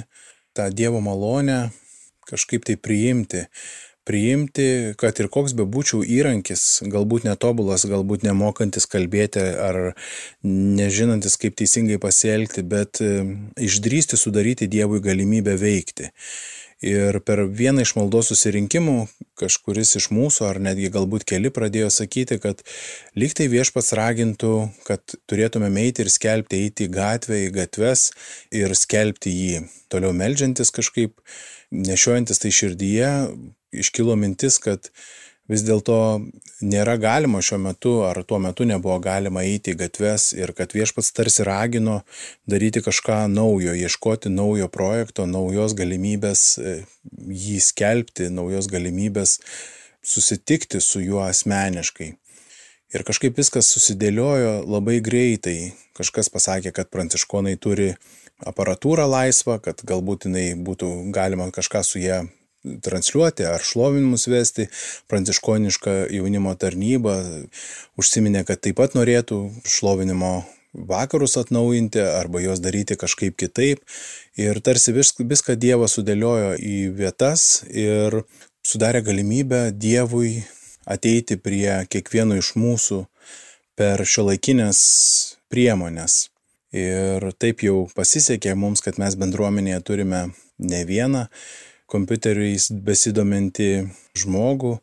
tą 0.58 0.72
Dievo 0.74 1.04
malonę 1.06 1.70
kažkaip 2.32 2.68
tai 2.68 2.78
priimti. 2.80 3.46
Priimti, 4.08 4.96
kad 4.98 5.20
ir 5.22 5.28
koks 5.30 5.54
bebūčiau 5.54 6.02
įrankis, 6.02 6.82
galbūt 6.90 7.28
netobulas, 7.28 7.86
galbūt 7.86 8.24
nemokantis 8.26 8.90
kalbėti 8.90 9.44
ar 9.62 9.78
nežinantis, 10.42 11.38
kaip 11.38 11.54
teisingai 11.60 12.00
pasielgti, 12.02 12.64
bet 12.66 12.98
e, 13.06 13.12
išdrysti 13.62 14.18
sudaryti 14.18 14.70
Dievui 14.72 15.04
galimybę 15.06 15.54
veikti. 15.62 16.10
Ir 16.82 17.20
per 17.22 17.44
vieną 17.46 17.84
iš 17.86 17.94
maldos 17.94 18.32
susirinkimų 18.32 18.96
kažkuris 19.38 19.94
iš 20.00 20.08
mūsų, 20.14 20.48
ar 20.50 20.60
netgi 20.66 20.90
galbūt 20.94 21.28
keli, 21.30 21.52
pradėjo 21.54 21.92
sakyti, 21.94 22.40
kad 22.42 22.64
lyg 23.14 23.36
tai 23.38 23.46
viešpats 23.54 23.94
ragintų, 23.98 24.56
kad 24.88 25.16
turėtume 25.30 25.70
eiti 25.84 26.02
ir 26.02 26.10
skelbti, 26.10 26.64
eiti 26.66 26.90
į 26.90 26.94
gatvę, 26.96 27.44
į 27.46 27.54
gatves 27.60 28.10
ir 28.50 28.74
skelbti 28.78 29.34
jį. 29.34 29.64
Toliau 29.94 30.14
melžiantis 30.18 30.74
kažkaip, 30.74 31.20
nešiojantis 31.70 32.42
tai 32.42 32.54
širdyje, 32.56 33.12
iškilo 33.86 34.18
mintis, 34.18 34.58
kad 34.62 34.90
vis 35.52 35.64
dėlto 35.68 35.98
nėra 36.64 36.96
galima 37.02 37.42
šiuo 37.44 37.60
metu, 37.62 37.94
ar 38.08 38.22
tuo 38.28 38.40
metu 38.44 38.66
nebuvo 38.68 38.98
galima 39.04 39.44
eiti 39.48 39.74
į 39.74 39.80
gatves 39.84 40.32
ir 40.38 40.54
kad 40.58 40.74
viešpats 40.76 41.12
tarsi 41.18 41.46
ragino 41.48 42.02
daryti 42.50 42.84
kažką 42.86 43.26
naujo, 43.32 43.76
ieškoti 43.76 44.32
naujo 44.32 44.70
projekto, 44.72 45.28
naujos 45.28 45.76
galimybės 45.78 46.46
e, 46.58 46.76
jį 47.28 47.60
skelbti, 47.68 48.32
naujos 48.32 48.72
galimybės 48.72 49.40
susitikti 50.02 50.82
su 50.82 51.04
juo 51.04 51.22
asmeniškai. 51.28 52.14
Ir 52.92 53.06
kažkaip 53.08 53.38
viskas 53.40 53.70
susidėliojo 53.72 54.66
labai 54.68 54.98
greitai. 55.04 55.72
Kažkas 55.96 56.28
pasakė, 56.34 56.74
kad 56.76 56.90
pranciškonai 56.92 57.56
turi 57.62 57.94
aparatūrą 58.48 59.06
laisvą, 59.08 59.62
kad 59.64 59.84
galbūt 59.88 60.28
jinai 60.28 60.52
būtų 60.60 60.90
galima 61.16 61.48
kažką 61.56 61.84
su 61.88 62.02
ją 62.04 62.26
transliuoti 62.82 63.46
ar 63.50 63.64
šlovinimus 63.66 64.28
vesti, 64.30 64.68
pranciškoniška 65.10 65.96
jaunimo 66.14 66.54
tarnyba 66.56 67.18
užsiminė, 68.00 68.46
kad 68.48 68.62
taip 68.62 68.78
pat 68.82 68.98
norėtų 68.98 69.44
šlovinimo 69.66 70.42
vakarus 70.74 71.36
atnaujinti 71.42 72.00
arba 72.02 72.42
juos 72.42 72.62
daryti 72.64 72.96
kažkaip 73.00 73.36
kitaip. 73.38 73.82
Ir 74.40 74.62
tarsi 74.64 74.94
viską 74.96 75.58
Dievas 75.60 75.98
sudėliojo 75.98 76.56
į 76.58 76.78
vietas 76.96 77.64
ir 77.68 78.22
sudarė 78.64 79.02
galimybę 79.04 79.72
Dievui 79.76 80.44
ateiti 80.86 81.38
prie 81.38 81.82
kiekvieno 81.90 82.38
iš 82.40 82.54
mūsų 82.56 83.04
per 83.76 84.06
šio 84.06 84.30
laikinės 84.30 84.80
priemonės. 85.52 86.30
Ir 86.72 87.26
taip 87.42 87.66
jau 87.66 87.90
pasisekė 87.96 88.54
mums, 88.56 88.80
kad 88.86 88.96
mes 89.02 89.18
bendruomenėje 89.20 89.82
turime 89.84 90.22
ne 90.62 90.86
vieną 90.88 91.26
kompiuteriais 91.92 92.70
besidominti 92.86 93.88
žmogų. 94.18 94.78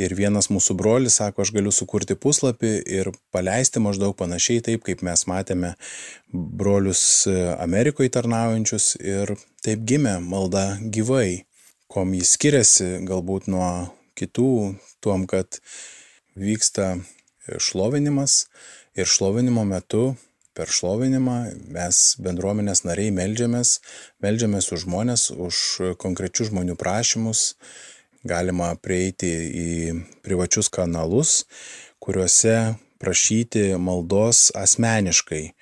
Ir 0.00 0.14
vienas 0.16 0.48
mūsų 0.48 0.74
brolis 0.78 1.18
sako, 1.18 1.44
aš 1.44 1.50
galiu 1.52 1.72
sukurti 1.74 2.16
puslapį 2.16 2.70
ir 2.88 3.10
paleisti 3.34 3.82
maždaug 3.84 4.14
panašiai 4.16 4.62
taip, 4.64 4.84
kaip 4.86 5.02
mes 5.04 5.26
matėme 5.28 5.74
brolius 6.32 7.02
Amerikoje 7.60 8.12
tarnaujančius. 8.14 8.94
Ir 9.02 9.34
taip 9.64 9.84
gimė 9.84 10.16
malda 10.24 10.78
gyvai, 10.80 11.44
kom 11.92 12.14
jis 12.16 12.32
skiriasi 12.38 12.88
galbūt 13.10 13.50
nuo 13.52 13.68
kitų, 14.16 14.54
tuom, 15.04 15.28
kad 15.28 15.60
vyksta 16.38 16.94
šlovinimas 17.60 18.46
ir 18.96 19.10
šlovinimo 19.10 19.66
metu 19.68 20.14
per 20.60 20.68
šlovinimą 20.68 21.36
mes 21.72 21.98
bendruomenės 22.20 22.82
nariai 22.84 23.14
melžiamės, 23.16 23.78
melžiamės 24.20 24.68
už 24.74 24.84
žmonės, 24.84 25.30
už 25.32 25.56
konkrečius 26.02 26.50
žmonių 26.50 26.76
prašymus. 26.76 27.54
Galima 28.28 28.74
prieiti 28.76 29.30
į 29.56 29.70
privačius 30.20 30.68
kanalus, 30.68 31.46
kuriuose 32.04 32.74
prašyti 33.00 33.70
maldos 33.80 34.50
asmeniškai. 34.52 35.54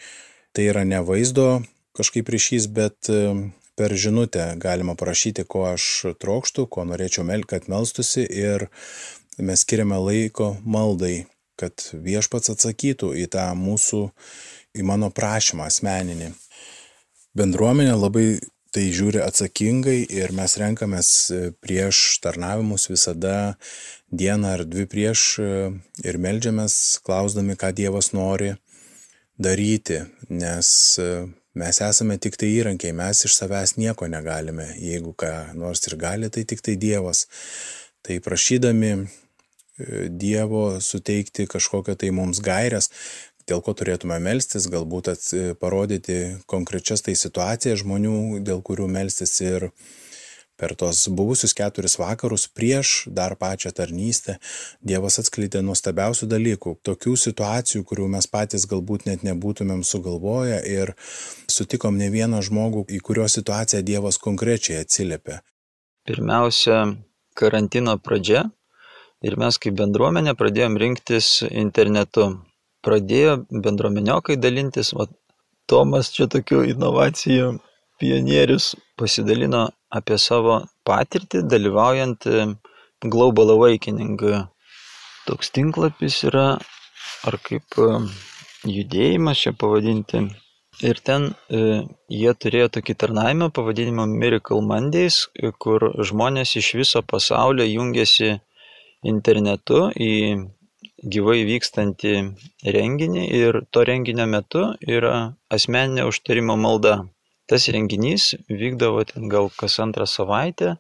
Tai 0.51 0.67
yra 0.67 0.83
ne 0.83 0.99
vaizdo 1.07 1.61
kažkaip 1.95 2.35
ryšys, 2.35 2.67
bet 2.75 3.07
e, 3.15 3.23
per 3.79 3.95
žinutę 3.95 4.51
galima 4.59 4.99
prašyti, 4.99 5.47
ko 5.47 5.69
aš 5.77 6.17
trokštų, 6.19 6.67
ko 6.67 6.89
norėčiau, 6.91 7.23
kad 7.47 7.71
melstusi 7.71 8.27
ir 8.27 8.67
mes 9.39 9.63
skiriame 9.63 10.03
laiko 10.03 10.57
maldai, 10.67 11.29
kad 11.59 11.91
viešpats 11.93 12.51
atsakytų 12.55 13.15
į 13.23 13.31
tą 13.35 13.51
mūsų 13.59 14.09
į 14.79 14.87
mano 14.87 15.11
prašymą 15.15 15.67
asmeninį. 15.69 16.33
Bendruomenė 17.39 17.95
labai 17.99 18.29
tai 18.75 18.89
žiūri 18.93 19.21
atsakingai 19.25 20.01
ir 20.13 20.33
mes 20.37 20.57
renkamės 20.61 21.11
e, 21.33 21.39
prieš 21.65 22.19
tarnavimus 22.25 22.89
visada 22.91 23.57
dieną 24.13 24.55
ar 24.59 24.65
dvi 24.69 24.87
prieš 24.91 25.25
e, 25.41 25.51
ir 26.05 26.19
melžiamės, 26.21 26.77
klausdami, 27.05 27.57
ką 27.59 27.73
Dievas 27.77 28.13
nori 28.17 28.53
daryti, 29.41 30.03
nes 30.29 30.71
e, 31.01 31.09
mes 31.59 31.81
esame 31.85 32.19
tik 32.21 32.37
tai 32.41 32.53
įrankiai, 32.59 32.93
mes 32.97 33.25
iš 33.25 33.39
savęs 33.41 33.79
nieko 33.81 34.11
negalime, 34.11 34.69
jeigu 34.77 35.15
ką 35.17 35.33
nors 35.59 35.87
ir 35.89 35.97
gali, 36.01 36.31
tai 36.31 36.45
tik 36.45 36.63
tai 36.65 36.77
Dievas. 36.81 37.27
Tai 38.05 38.21
prašydami 38.25 38.93
Dievo 40.11 40.81
suteikti 40.83 41.47
kažkokią 41.47 41.95
tai 41.99 42.09
mums 42.11 42.41
gairias, 42.43 42.91
dėl 43.49 43.63
ko 43.65 43.75
turėtume 43.77 44.19
melstis, 44.23 44.69
galbūt 44.71 45.13
ats, 45.15 45.33
parodyti 45.61 46.19
konkrečias 46.51 47.05
tai 47.05 47.17
situacijas 47.19 47.83
žmonių, 47.83 48.43
dėl 48.45 48.63
kurių 48.65 48.89
melstis 48.93 49.35
ir 49.45 49.71
per 50.59 50.75
tos 50.75 51.05
buvusius 51.15 51.55
keturis 51.55 51.95
vakarus 52.01 52.49
prieš 52.51 53.05
dar 53.15 53.37
pačią 53.39 53.71
tarnystę 53.79 54.39
Dievas 54.83 55.21
atskleidė 55.23 55.63
nuostabiausių 55.63 56.27
dalykų, 56.33 56.75
tokių 56.83 57.15
situacijų, 57.25 57.85
kurių 57.87 58.09
mes 58.17 58.27
patys 58.27 58.67
galbūt 58.71 59.07
net 59.07 59.23
nebūtumėm 59.29 59.85
sugalvoję 59.87 60.59
ir 60.67 60.95
sutikom 61.47 62.01
ne 62.01 62.11
vieną 62.11 62.43
žmogų, 62.51 62.89
į 62.91 62.99
kurio 63.07 63.29
situaciją 63.31 63.85
Dievas 63.87 64.19
konkrečiai 64.19 64.83
atsiliepė. 64.83 65.39
Pirmiausia, 66.09 66.83
karantino 67.39 67.95
pradžia 68.03 68.49
ir 69.23 69.39
mes 69.39 69.59
kaip 69.63 69.79
bendruomenė 69.79 70.35
pradėjom 70.39 70.79
rinktis 70.83 71.31
internetu 71.51 72.33
pradėjo 72.85 73.39
bendruomeniokai 73.51 74.39
dalintis, 74.41 74.93
va, 74.97 75.09
Tomas 75.69 76.09
čia 76.15 76.25
tokių 76.33 76.63
inovacijų 76.73 77.49
pionierius 78.01 78.71
pasidalino 78.97 79.67
apie 79.99 80.17
savo 80.23 80.63
patirtį 80.89 81.43
dalyvaujant 81.53 82.25
e, 82.27 82.47
Global 83.05 83.53
Awakening. 83.53 84.17
Toks 85.29 85.53
tinklapis 85.53 86.23
yra, 86.31 86.47
ar 87.29 87.39
kaip 87.45 87.77
e, 87.77 87.89
judėjimas 88.79 89.45
čia 89.45 89.53
pavadinti. 89.61 90.25
Ir 90.89 91.01
ten 91.05 91.33
e, 91.51 91.83
jie 92.09 92.33
turėjo 92.39 92.73
tokį 92.79 92.97
tarnavimą 93.03 93.51
pavadinimą 93.53 94.07
Miracle 94.09 94.63
Mondays, 94.65 95.25
kur 95.61 95.91
žmonės 96.01 96.55
iš 96.63 96.75
viso 96.81 97.03
pasaulio 97.03 97.67
jungiasi 97.69 98.39
internetu 99.05 99.89
į 99.93 100.15
gyvai 101.03 101.45
vykstantį 101.47 102.15
renginį 102.77 103.29
ir 103.39 103.61
to 103.71 103.85
renginio 103.87 104.27
metu 104.27 104.65
yra 104.83 105.15
asmeninė 105.55 106.09
užtarimo 106.11 106.57
malda. 106.59 106.99
Tas 107.49 107.69
renginys 107.73 108.35
vykdavo 108.51 109.05
ten 109.09 109.29
gal 109.33 109.49
kas 109.57 109.79
antrą 109.81 110.07
savaitę 110.07 110.77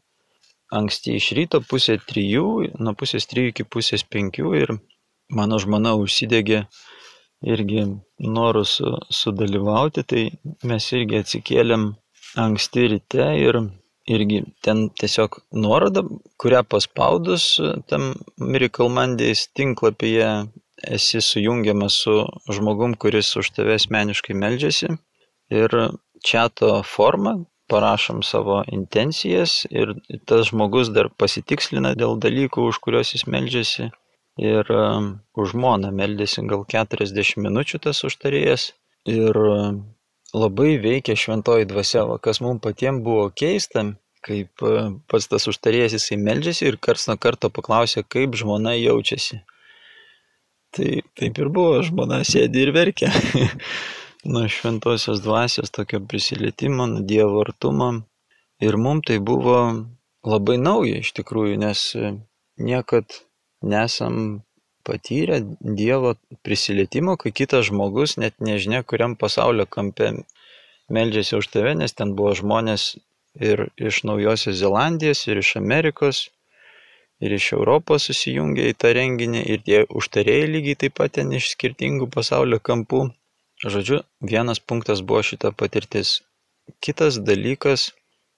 anksti 0.75 1.17
iš 1.17 1.31
ryto, 1.37 1.61
pusė 1.65 1.97
trijų, 2.11 2.75
nuo 2.77 2.95
pusės 2.99 3.29
trijų 3.31 3.53
iki 3.55 3.65
pusės 3.65 4.05
penkių 4.05 4.53
ir 4.59 4.75
mano 5.33 5.59
žmona 5.63 5.95
užsidegė 5.97 6.65
irgi 7.47 7.85
norų 8.19 8.65
su, 8.67 8.93
sudalyvauti, 9.15 10.05
tai 10.05 10.23
mes 10.69 10.91
irgi 10.93 11.23
atsikėlėm 11.23 11.93
anksti 12.39 12.89
ryte 12.95 13.29
ir 13.41 13.61
irgi 14.09 14.43
ten 14.65 14.89
tiesiog 15.01 15.41
nuoroda, 15.53 16.03
kurią 16.41 16.63
paspaudus 16.65 17.51
tam 17.91 18.15
Miracle 18.39 18.89
Mondays 18.89 19.47
tinklapyje 19.57 20.31
esi 20.97 21.21
sujungiamas 21.25 22.01
su 22.05 22.17
žmogum, 22.55 22.95
kuris 22.95 23.35
už 23.37 23.53
tave 23.57 23.77
asmeniškai 23.79 24.37
meldžiasi 24.39 24.95
ir 25.51 25.75
čato 26.25 26.83
forma 26.83 27.39
parašom 27.69 28.23
savo 28.23 28.63
intencijas 28.73 29.67
ir 29.71 29.95
tas 30.27 30.49
žmogus 30.49 30.93
dar 30.95 31.11
pasitikslina 31.23 31.95
dėl 31.99 32.17
dalykų, 32.21 32.69
už 32.71 32.81
kuriuos 32.85 33.13
jis 33.15 33.27
meldžiasi. 33.29 33.91
Ir 34.39 34.69
um, 34.71 35.09
už 35.35 35.57
žmoną 35.57 35.91
meldėsi 35.93 36.45
gal 36.47 36.63
40 36.71 37.43
minučių 37.43 37.81
tas 37.89 38.05
užtarėjas. 38.07 38.71
Ir 39.11 39.39
labai 40.35 40.77
veikia 40.83 41.17
šventoji 41.17 41.69
dvasia, 41.69 42.05
va, 42.09 42.19
kas 42.23 42.43
mums 42.45 42.63
patiems 42.65 43.05
buvo 43.05 43.29
keista, 43.31 43.85
kaip 44.25 44.65
uh, 44.67 44.91
pats 45.09 45.29
tas 45.31 45.47
užtarėjas 45.51 45.97
jisai 45.97 46.19
meldžiasi 46.21 46.67
ir 46.69 46.81
kars 46.83 47.07
nuo 47.09 47.17
karto 47.21 47.51
paklausė, 47.55 48.05
kaip 48.05 48.37
žmona 48.37 48.75
jaučiasi. 48.77 49.41
Tai 50.77 50.91
taip 51.17 51.39
ir 51.41 51.49
buvo, 51.49 51.81
žmona 51.87 52.21
sėdi 52.29 52.67
ir 52.67 52.75
verkia. 52.77 53.09
nuo 54.33 54.49
šventosios 54.49 55.23
dvasios 55.25 55.71
tokio 55.71 56.01
prisilietimo, 56.01 56.87
nuo 56.87 57.01
Dievo 57.01 57.41
artumo. 57.41 57.93
Ir 58.61 58.77
mums 58.77 59.07
tai 59.07 59.19
buvo 59.23 59.59
labai 60.27 60.59
nauja 60.59 60.99
iš 60.99 61.13
tikrųjų, 61.17 61.57
nes 61.63 61.85
niekad 62.59 63.21
nesam 63.63 64.43
patyrę 64.89 65.43
Dievo 65.81 66.15
prisilietimo, 66.47 67.17
kai 67.21 67.33
kitas 67.41 67.69
žmogus 67.69 68.17
net 68.23 68.41
nežinia, 68.49 68.83
kuriam 68.83 69.17
pasaulio 69.21 69.67
kampe 69.77 70.15
meldžiasi 70.97 71.37
už 71.41 71.51
tave, 71.53 71.75
nes 71.77 71.95
ten 71.99 72.15
buvo 72.19 72.33
žmonės 72.41 72.97
ir 73.51 73.69
iš 73.77 74.03
Naujosios 74.09 74.59
Zelandijos, 74.63 75.27
ir 75.29 75.41
iš 75.43 75.55
Amerikos, 75.61 76.23
ir 77.21 77.35
iš 77.35 77.53
Europos 77.59 78.09
susijungė 78.09 78.71
į 78.73 78.77
tą 78.83 78.93
renginį, 78.97 79.45
ir 79.53 79.65
tie 79.67 79.85
užtarėjai 80.01 80.51
lygiai 80.55 80.81
taip 80.85 80.99
pat 81.01 81.17
ten 81.19 81.33
iš 81.39 81.53
skirtingų 81.55 82.11
pasaulio 82.15 82.61
kampų. 82.71 83.09
Žodžiu, 83.59 84.03
vienas 84.23 84.61
punktas 84.63 85.03
buvo 85.03 85.25
šita 85.27 85.51
patirtis. 85.51 86.21
Kitas 86.85 87.19
dalykas, 87.27 87.91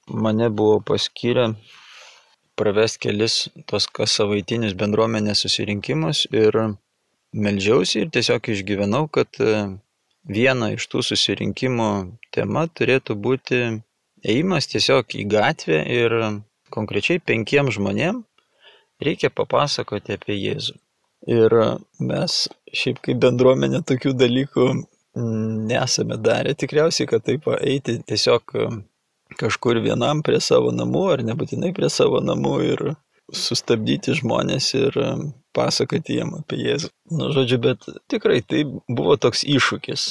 mane 0.09 0.49
buvo 0.49 0.79
paskyrę 0.81 1.51
pravesti 2.61 3.07
kelis 3.07 3.37
tos 3.71 3.89
kas 3.97 4.19
savaitinius 4.21 4.77
bendruomenės 4.79 5.45
susirinkimus 5.47 6.27
ir 6.37 6.57
melžiausi 7.33 8.05
ir 8.05 8.11
tiesiog 8.15 8.51
išgyvenau, 8.53 9.07
kad 9.13 9.41
e, 9.41 9.55
viena 10.29 10.73
iš 10.75 10.89
tų 10.93 11.05
susirinkimų 11.11 11.91
tema 12.35 12.67
turėtų 12.69 13.17
būti 13.27 13.61
ėjimas 14.27 14.69
tiesiog 14.73 15.17
į 15.17 15.27
gatvę 15.33 15.81
ir 15.89 16.17
konkrečiai 16.75 17.23
penkiem 17.23 17.71
žmonėm 17.73 18.23
reikia 19.01 19.33
papasakoti 19.33 20.19
apie 20.19 20.37
Jėzų. 20.37 20.77
Ir 21.31 21.55
mes 22.01 22.37
šiaip 22.73 23.01
kaip 23.05 23.21
bendruomenė 23.21 23.83
tokių 23.89 24.15
dalykų 24.17 24.67
nesame 25.71 26.17
darę 26.23 26.55
tikriausiai, 26.55 27.09
kad 27.11 27.25
taip 27.27 27.49
eiti 27.61 27.99
tiesiog 28.07 28.55
kažkur 29.39 29.81
vienam 29.85 30.25
prie 30.27 30.41
savo 30.43 30.73
namų 30.75 31.05
ar 31.15 31.23
nebūtinai 31.27 31.73
prie 31.77 31.91
savo 31.93 32.23
namų 32.25 32.57
ir 32.67 32.83
sustabdyti 33.31 34.17
žmonės 34.19 34.73
ir 34.75 34.97
pasakoti 35.55 36.19
jiem 36.19 36.35
apie 36.41 36.59
Jėzų. 36.65 36.91
Nu, 37.15 37.31
žodžiu, 37.35 37.61
bet 37.63 37.87
tikrai 38.11 38.41
tai 38.43 38.65
buvo 38.67 39.17
toks 39.21 39.45
iššūkis. 39.47 40.07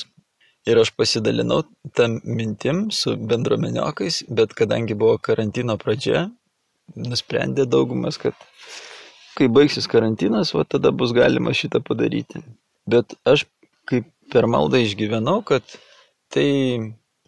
Ir 0.67 0.79
aš 0.81 0.91
pasidalinau 0.95 1.63
tam 1.95 2.19
mintim 2.23 2.89
su 2.91 3.15
bendruomeniokais, 3.15 4.25
bet 4.27 4.53
kadangi 4.57 4.97
buvo 4.99 5.17
karantino 5.23 5.77
pradžia, 5.79 6.27
nusprendė 6.95 7.65
daugumas, 7.69 8.19
kad 8.19 8.35
kai 9.39 9.47
baigsis 9.47 9.87
karantinas, 9.87 10.51
va 10.55 10.65
tada 10.67 10.91
bus 10.91 11.13
galima 11.15 11.55
šitą 11.55 11.81
padaryti. 11.85 12.43
Bet 12.89 13.15
aš 13.27 13.45
kaip 13.89 14.09
per 14.31 14.49
maldą 14.51 14.81
išgyvenau, 14.83 15.39
kad 15.47 15.63
tai 16.33 16.49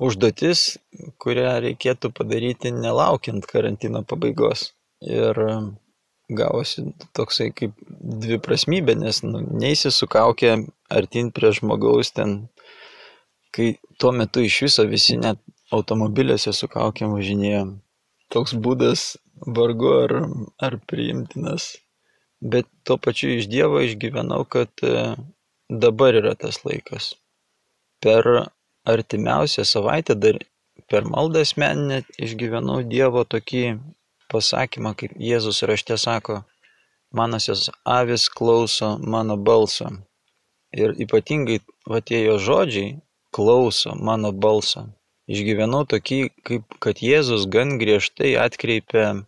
užduotis, 0.02 0.66
kurią 1.22 1.54
reikėtų 1.68 2.12
padaryti 2.18 2.74
nelaukiant 2.74 3.46
karantino 3.50 4.04
pabaigos. 4.08 4.72
Ir 5.02 5.38
gavosi 6.32 6.86
toksai 7.18 7.50
kaip 7.56 7.76
dviprasmybė, 8.24 8.96
nes 9.02 9.22
nu, 9.26 9.42
neįsisukaukė 9.64 10.52
artin 10.94 11.32
prie 11.36 11.52
žmogaus 11.58 12.14
ten, 12.16 12.36
kai 13.56 13.74
tuo 14.00 14.14
metu 14.16 14.44
iš 14.46 14.62
viso 14.68 14.86
visi 14.90 15.18
net 15.20 15.42
automobiliuose 15.76 16.54
su 16.56 16.70
kaukiam 16.72 17.16
važinėjo. 17.18 17.66
Toks 18.32 18.56
būdas 18.64 19.16
vargu 19.58 19.92
ar, 20.04 20.14
ar 20.64 20.78
priimtinas. 20.88 21.74
Bet 22.42 22.66
tuo 22.88 22.98
pačiu 22.98 23.36
iš 23.36 23.50
Dievo 23.52 23.82
išgyvenau, 23.86 24.46
kad 24.50 24.72
dabar 25.70 26.18
yra 26.18 26.34
tas 26.40 26.64
laikas. 26.66 27.12
Per 28.02 28.28
artimiausią 28.86 29.66
savaitę 29.66 30.16
dar 30.16 30.38
per 30.90 31.06
maldą 31.06 31.42
asmeninę 31.46 32.02
išgyvenau 32.26 32.82
Dievo 32.94 33.24
tokį 33.34 33.64
pasakymą, 34.32 34.96
kaip 35.00 35.14
Jėzus 35.30 35.62
rašte 35.70 35.98
sako, 35.98 36.42
manosios 37.14 37.70
avis 37.86 38.28
klauso 38.30 38.98
mano 39.14 39.38
balso. 39.38 39.92
Ir 40.72 40.96
ypatingai 41.04 41.60
va 41.92 42.00
tie 42.02 42.24
jo 42.24 42.38
žodžiai 42.40 42.98
klauso 43.36 43.96
mano 43.96 44.32
balso. 44.32 44.88
Išgyvenau 45.32 45.84
tokį, 45.88 46.20
kaip 46.48 46.80
kad 46.84 47.04
Jėzus 47.04 47.48
gan 47.52 47.78
griežtai 47.80 48.34
atkreipia 48.46 49.22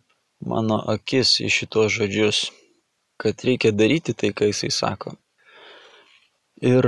mano 0.44 0.80
akis 0.94 1.38
į 1.40 1.48
šitos 1.52 1.92
žodžius, 1.96 2.40
kad 3.20 3.44
reikia 3.46 3.72
daryti 3.72 4.12
tai, 4.12 4.32
ką 4.36 4.50
jisai 4.50 4.72
sako. 4.74 5.14
Ir 6.60 6.84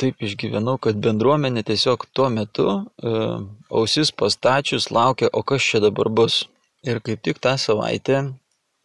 taip 0.00 0.22
išgyvenau, 0.24 0.76
kad 0.82 0.98
bendruomenė 1.04 1.64
tiesiog 1.68 2.06
tuo 2.16 2.28
metu 2.32 2.66
e, 2.70 3.14
ausis 3.80 4.12
pastačius 4.22 4.90
laukia, 4.94 5.30
o 5.32 5.42
kas 5.46 5.66
čia 5.66 5.82
dabar 5.84 6.08
bus. 6.08 6.44
Ir 6.86 7.02
kaip 7.04 7.20
tik 7.20 7.40
tą 7.44 7.56
savaitę 7.60 8.22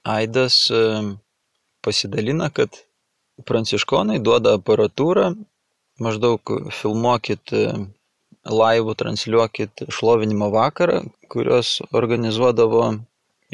Aidas 0.06 0.66
e, 0.70 0.82
pasidalina, 1.86 2.50
kad 2.52 2.82
pranciškonai 3.48 4.20
duoda 4.24 4.58
aparatūrą, 4.60 5.32
maždaug 6.04 6.52
filmuokit 6.76 7.56
laivų, 8.46 8.96
transliuokit 9.00 9.88
šlovinimo 9.90 10.52
vakarą, 10.54 11.02
kurios 11.32 11.80
organizuodavo 11.96 12.84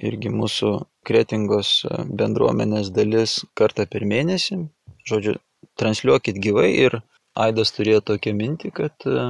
irgi 0.02 0.32
mūsų 0.34 0.74
kretingos 1.08 1.86
bendruomenės 2.08 2.92
dalis 2.96 3.40
kartą 3.58 3.88
per 3.90 4.06
mėnesį. 4.08 4.60
Žodžiu, 5.08 5.38
transliuokit 5.80 6.38
gyvai 6.42 6.70
ir 6.78 7.00
Aidas 7.40 7.72
turėjo 7.72 8.02
tokią 8.04 8.34
mintį, 8.36 8.72
kad 8.76 9.06
e, 9.08 9.22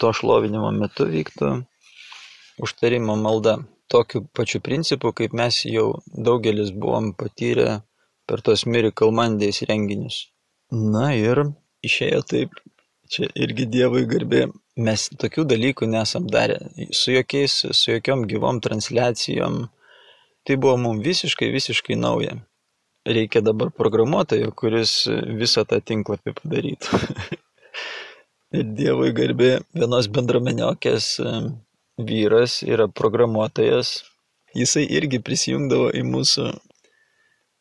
to 0.00 0.12
šlovinimo 0.16 0.70
metu 0.72 1.04
vyktų 1.08 1.50
užtarimo 2.64 3.16
malda. 3.20 3.58
Tokiu 3.88 4.26
pačiu 4.36 4.60
principu, 4.60 5.12
kaip 5.16 5.32
mes 5.32 5.62
jau 5.64 6.00
daugelis 6.12 6.72
buvom 6.72 7.14
patyrę 7.16 7.80
per 8.28 8.42
tos 8.44 8.66
Miracle 8.66 9.12
Mondays 9.12 9.62
renginius. 9.68 10.26
Na 10.72 11.14
ir 11.16 11.40
išėjo 11.84 12.20
taip, 12.28 12.58
čia 13.08 13.30
irgi 13.32 13.64
Dievui 13.64 14.04
garbė, 14.08 14.42
mes 14.76 15.08
tokių 15.20 15.46
dalykų 15.48 15.88
nesam 15.88 16.28
darę, 16.28 16.58
su 16.92 17.16
jokiais, 17.16 17.62
su 17.72 17.94
jokiom 17.94 18.26
gyvom 18.28 18.60
transliacijom. 18.64 19.64
Tai 20.44 20.56
buvo 20.60 20.76
mums 20.80 21.04
visiškai, 21.04 21.48
visiškai 21.52 21.96
nauja 21.96 22.36
reikia 23.08 23.42
dabar 23.44 23.70
programuotojo, 23.74 24.52
kuris 24.58 24.92
visą 25.40 25.64
tą 25.68 25.80
tinklapį 25.84 26.34
padarytų. 26.42 27.00
ir 28.58 28.68
Dievui 28.80 29.10
garbė 29.16 29.50
vienos 29.76 30.08
bendrameniokės 30.12 31.10
vyras 31.98 32.62
yra 32.62 32.88
programuotojas. 32.88 34.02
Jisai 34.56 34.86
irgi 34.98 35.20
prisijungdavo 35.24 35.90
į 35.96 36.04
mūsų 36.08 36.48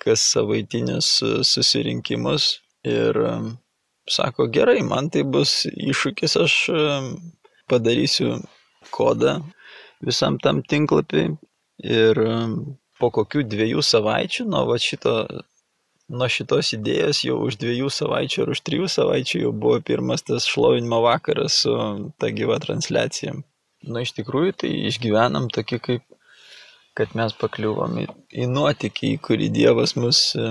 kas 0.04 0.24
savaitinius 0.32 1.10
susirinkimus 1.50 2.58
ir 2.88 3.18
sako, 4.08 4.48
gerai, 4.54 4.80
man 4.88 5.10
tai 5.12 5.26
bus 5.28 5.66
iššūkis, 5.68 6.38
aš 6.40 6.56
padarysiu 7.68 8.38
kodą 8.94 9.42
visam 10.06 10.38
tam 10.40 10.62
tinklapiui 10.64 11.34
ir 11.84 12.22
po 13.02 13.12
kokių 13.14 13.46
dviejų 13.48 13.84
savaičių 13.86 14.48
nuo 14.50 14.64
va 14.70 14.78
šito, 14.82 15.14
nuo 16.08 16.28
šitos 16.32 16.72
idėjos 16.78 17.24
jau 17.28 17.38
už 17.48 17.60
dviejų 17.62 17.90
savaičių 17.94 18.44
ar 18.44 18.54
už 18.56 18.64
trijų 18.68 18.90
savaičių 18.92 19.44
jau 19.46 19.54
buvo 19.54 19.82
pirmas 19.90 20.24
tas 20.28 20.48
šlovinimo 20.48 21.02
vakaras 21.06 21.62
su 21.64 21.74
ta 22.20 22.32
gyva 22.32 22.60
transliacija. 22.64 23.36
Na, 23.88 24.02
iš 24.04 24.16
tikrųjų, 24.18 24.56
tai 24.64 24.72
išgyvenam 24.90 25.52
tokį 25.54 25.80
kaip, 25.84 26.06
kad 26.98 27.14
mes 27.16 27.36
pakliuvom 27.38 28.00
į, 28.02 28.08
į 28.44 28.48
nuotykį, 28.50 29.12
į 29.16 29.20
kurį 29.28 29.52
Dievas 29.54 29.94
mus 30.00 30.22
e, 30.34 30.48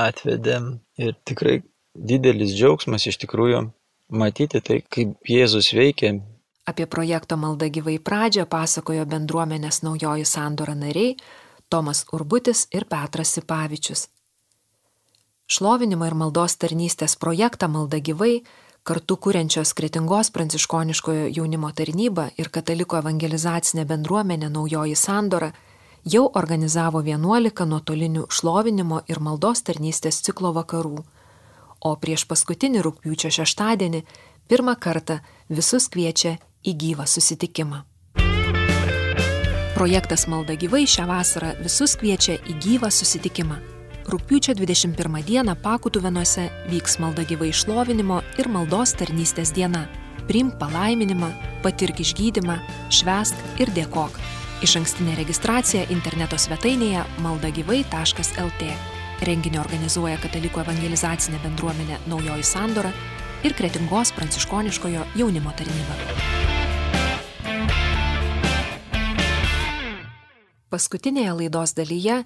atvedė. 0.00 0.56
Ir 1.00 1.12
tikrai 1.28 1.60
didelis 1.94 2.54
džiaugsmas 2.56 3.04
iš 3.10 3.20
tikrųjų 3.20 3.66
matyti 4.10 4.62
tai, 4.64 4.80
kaip 4.88 5.28
Jėzus 5.28 5.74
veikia. 5.76 6.16
Apie 6.70 6.86
projekto 6.86 7.36
malda 7.40 7.68
gyvai 7.72 7.98
pradžią 8.02 8.46
pasakojo 8.50 9.04
bendruomenės 9.10 9.82
naujoji 9.84 10.26
sandora 10.28 10.74
nariai 10.78 11.16
Tomas 11.70 12.04
Urbutis 12.12 12.66
ir 12.74 12.84
Petras 12.90 13.30
Sipavičius. 13.36 14.08
Šlovinimo 15.46 16.06
ir 16.06 16.14
maldos 16.18 16.56
tarnystės 16.58 17.14
projektą 17.18 17.68
malda 17.70 18.00
gyvai 18.02 18.40
kartu 18.82 19.16
kuriančios 19.16 19.72
Kretingos 19.78 20.30
pranciškoniškojo 20.34 21.28
jaunimo 21.36 21.70
tarnyba 21.70 22.28
ir 22.42 22.50
kataliko 22.50 22.98
evangelizacinė 22.98 23.84
bendruomenė 23.86 24.48
Naujoji 24.50 24.96
Sandora 24.98 25.52
jau 26.14 26.24
organizavo 26.42 27.02
11 27.06 27.66
nuotolinių 27.72 28.26
šlovinimo 28.30 29.02
ir 29.06 29.20
maldos 29.20 29.62
tarnystės 29.62 30.22
ciklo 30.26 30.50
vakarų, 30.56 31.04
o 31.86 31.94
prieš 32.02 32.26
paskutinį 32.32 32.82
rūpjūčio 32.86 33.30
šeštadienį 33.38 34.02
pirmą 34.50 34.74
kartą 34.74 35.20
visus 35.48 35.86
kviečia 35.88 36.38
į 36.66 36.74
gyvą 36.82 37.06
susitikimą. 37.06 37.84
Projektas 39.80 40.26
Malda 40.28 40.52
gyvai 40.60 40.82
šią 40.84 41.06
vasarą 41.08 41.54
visus 41.64 41.94
kviečia 41.96 42.34
į 42.44 42.52
gyvą 42.60 42.90
susitikimą. 42.92 43.54
Rūpiučio 44.12 44.52
21 44.58 45.22
dieną 45.24 45.54
Pakutuvenuose 45.62 46.50
vyks 46.68 46.98
malda 47.00 47.24
gyvai 47.24 47.48
išlovinimo 47.48 48.18
ir 48.36 48.50
maldos 48.52 48.92
tarnystės 49.00 49.54
diena. 49.56 49.86
Priimk 50.28 50.58
palaiminimą, 50.60 51.32
patirk 51.64 52.04
išgydymą, 52.04 52.58
švest 52.92 53.40
ir 53.56 53.72
dėkok. 53.72 54.20
Iš 54.60 54.76
ankstinė 54.82 55.16
registracija 55.22 55.88
interneto 55.88 56.36
svetainėje 56.36 57.08
maldagyvai.lt. 57.24 58.72
Renginį 59.24 59.64
organizuoja 59.64 60.20
Katalikų 60.20 60.60
evangelizacinė 60.60 61.40
bendruomenė 61.40 62.04
Naujoji 62.12 62.44
Sandora 62.52 62.92
ir 63.48 63.56
Kretingos 63.56 64.12
pranciškoniškojo 64.12 65.08
jaunimo 65.16 65.56
tarnyba. 65.56 66.59
Paskutinėje 70.70 71.32
laidos 71.34 71.74
dalyje 71.74 72.20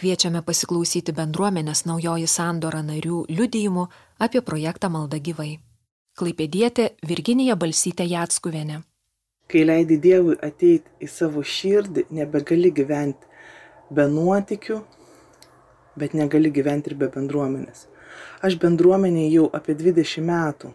Kviečiame 0.00 0.40
pasiklausyti 0.40 1.12
bendruomenės 1.12 1.82
naujoji 1.84 2.28
sandora 2.30 2.78
narių 2.80 3.24
liudijimų 3.28 3.82
apie 4.24 4.40
projektą 4.40 4.88
Malda 4.88 5.18
gyvai. 5.20 5.58
Klaipėdietė 6.16 6.86
Virginija 7.10 7.56
Balsytė 7.60 8.06
Jatskuvienė. 8.08 8.78
Kai 9.50 9.64
leidi 9.66 9.98
Dievui 10.00 10.38
ateiti 10.40 11.04
į 11.04 11.08
savo 11.10 11.42
širdį, 11.44 12.06
nebegali 12.16 12.70
gyventi 12.72 13.28
be 13.92 14.06
nuotikių, 14.08 14.78
bet 16.00 16.16
negali 16.16 16.54
gyventi 16.54 16.94
ir 16.94 16.96
be 17.02 17.10
bendruomenės. 17.12 17.84
Aš 18.40 18.56
bendruomenė 18.62 19.26
jau 19.34 19.50
apie 19.52 19.76
20 19.76 20.24
metų. 20.30 20.72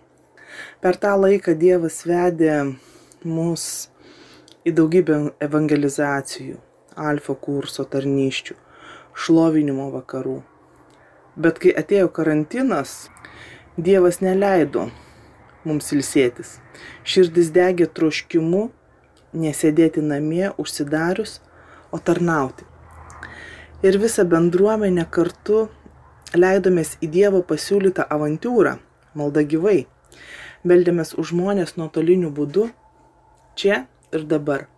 Per 0.85 1.01
tą 1.01 1.15
laiką 1.17 1.57
Dievas 1.57 2.03
vedė 2.05 2.61
mus 3.25 3.89
į 4.61 4.77
daugybę 4.77 5.19
evangelizacijų, 5.49 6.61
alfa 6.95 7.35
kurso 7.35 7.85
tarnyščių 7.85 8.55
šlovinimo 9.15 9.89
vakarų. 9.93 10.41
Bet 11.35 11.59
kai 11.63 11.75
atėjo 11.75 12.11
karantinas, 12.15 13.09
Dievas 13.75 14.21
neleido 14.23 14.85
mums 15.67 15.89
ilsėtis. 15.91 16.61
Širdis 17.03 17.49
degė 17.51 17.89
troškimu 17.91 18.69
nesėdėti 19.35 20.03
namie 20.03 20.53
užsidarius, 20.61 21.41
o 21.91 21.99
tarnauti. 21.99 22.63
Ir 23.83 23.99
visą 23.99 24.23
bendruomenę 24.31 25.05
kartu 25.11 25.65
leidomės 26.35 26.95
į 27.03 27.11
Dievo 27.17 27.41
pasiūlytą 27.49 28.07
avantūrą, 28.15 28.77
malda 29.13 29.43
gyvai. 29.43 29.83
Meldėmės 30.63 31.13
už 31.19 31.33
žmonės 31.33 31.75
nuotoliniu 31.79 32.31
būdu, 32.31 32.69
čia 33.59 33.83
ir 34.15 34.23
dabar. 34.23 34.69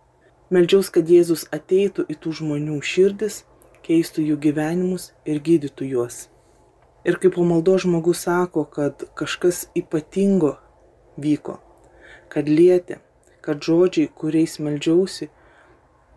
Meldžiaus, 0.48 0.88
kad 0.88 1.10
Jėzus 1.12 1.44
ateitų 1.52 2.06
į 2.08 2.14
tų 2.24 2.30
žmonių 2.40 2.78
širdis 2.80 3.42
keistų 3.84 4.24
jų 4.30 4.36
gyvenimus 4.46 5.10
ir 5.28 5.42
gydytų 5.44 5.88
juos. 5.90 6.28
Ir 7.04 7.18
kaip 7.20 7.34
po 7.36 7.44
maldo 7.44 7.76
žmogus 7.80 8.24
sako, 8.24 8.64
kad 8.64 9.04
kažkas 9.16 9.66
ypatingo 9.76 10.54
vyko, 11.20 11.58
kad 12.32 12.48
lietė, 12.48 12.98
kad 13.44 13.60
žodžiai, 13.64 14.08
kuriais 14.08 14.58
meldžiausi, 14.60 15.28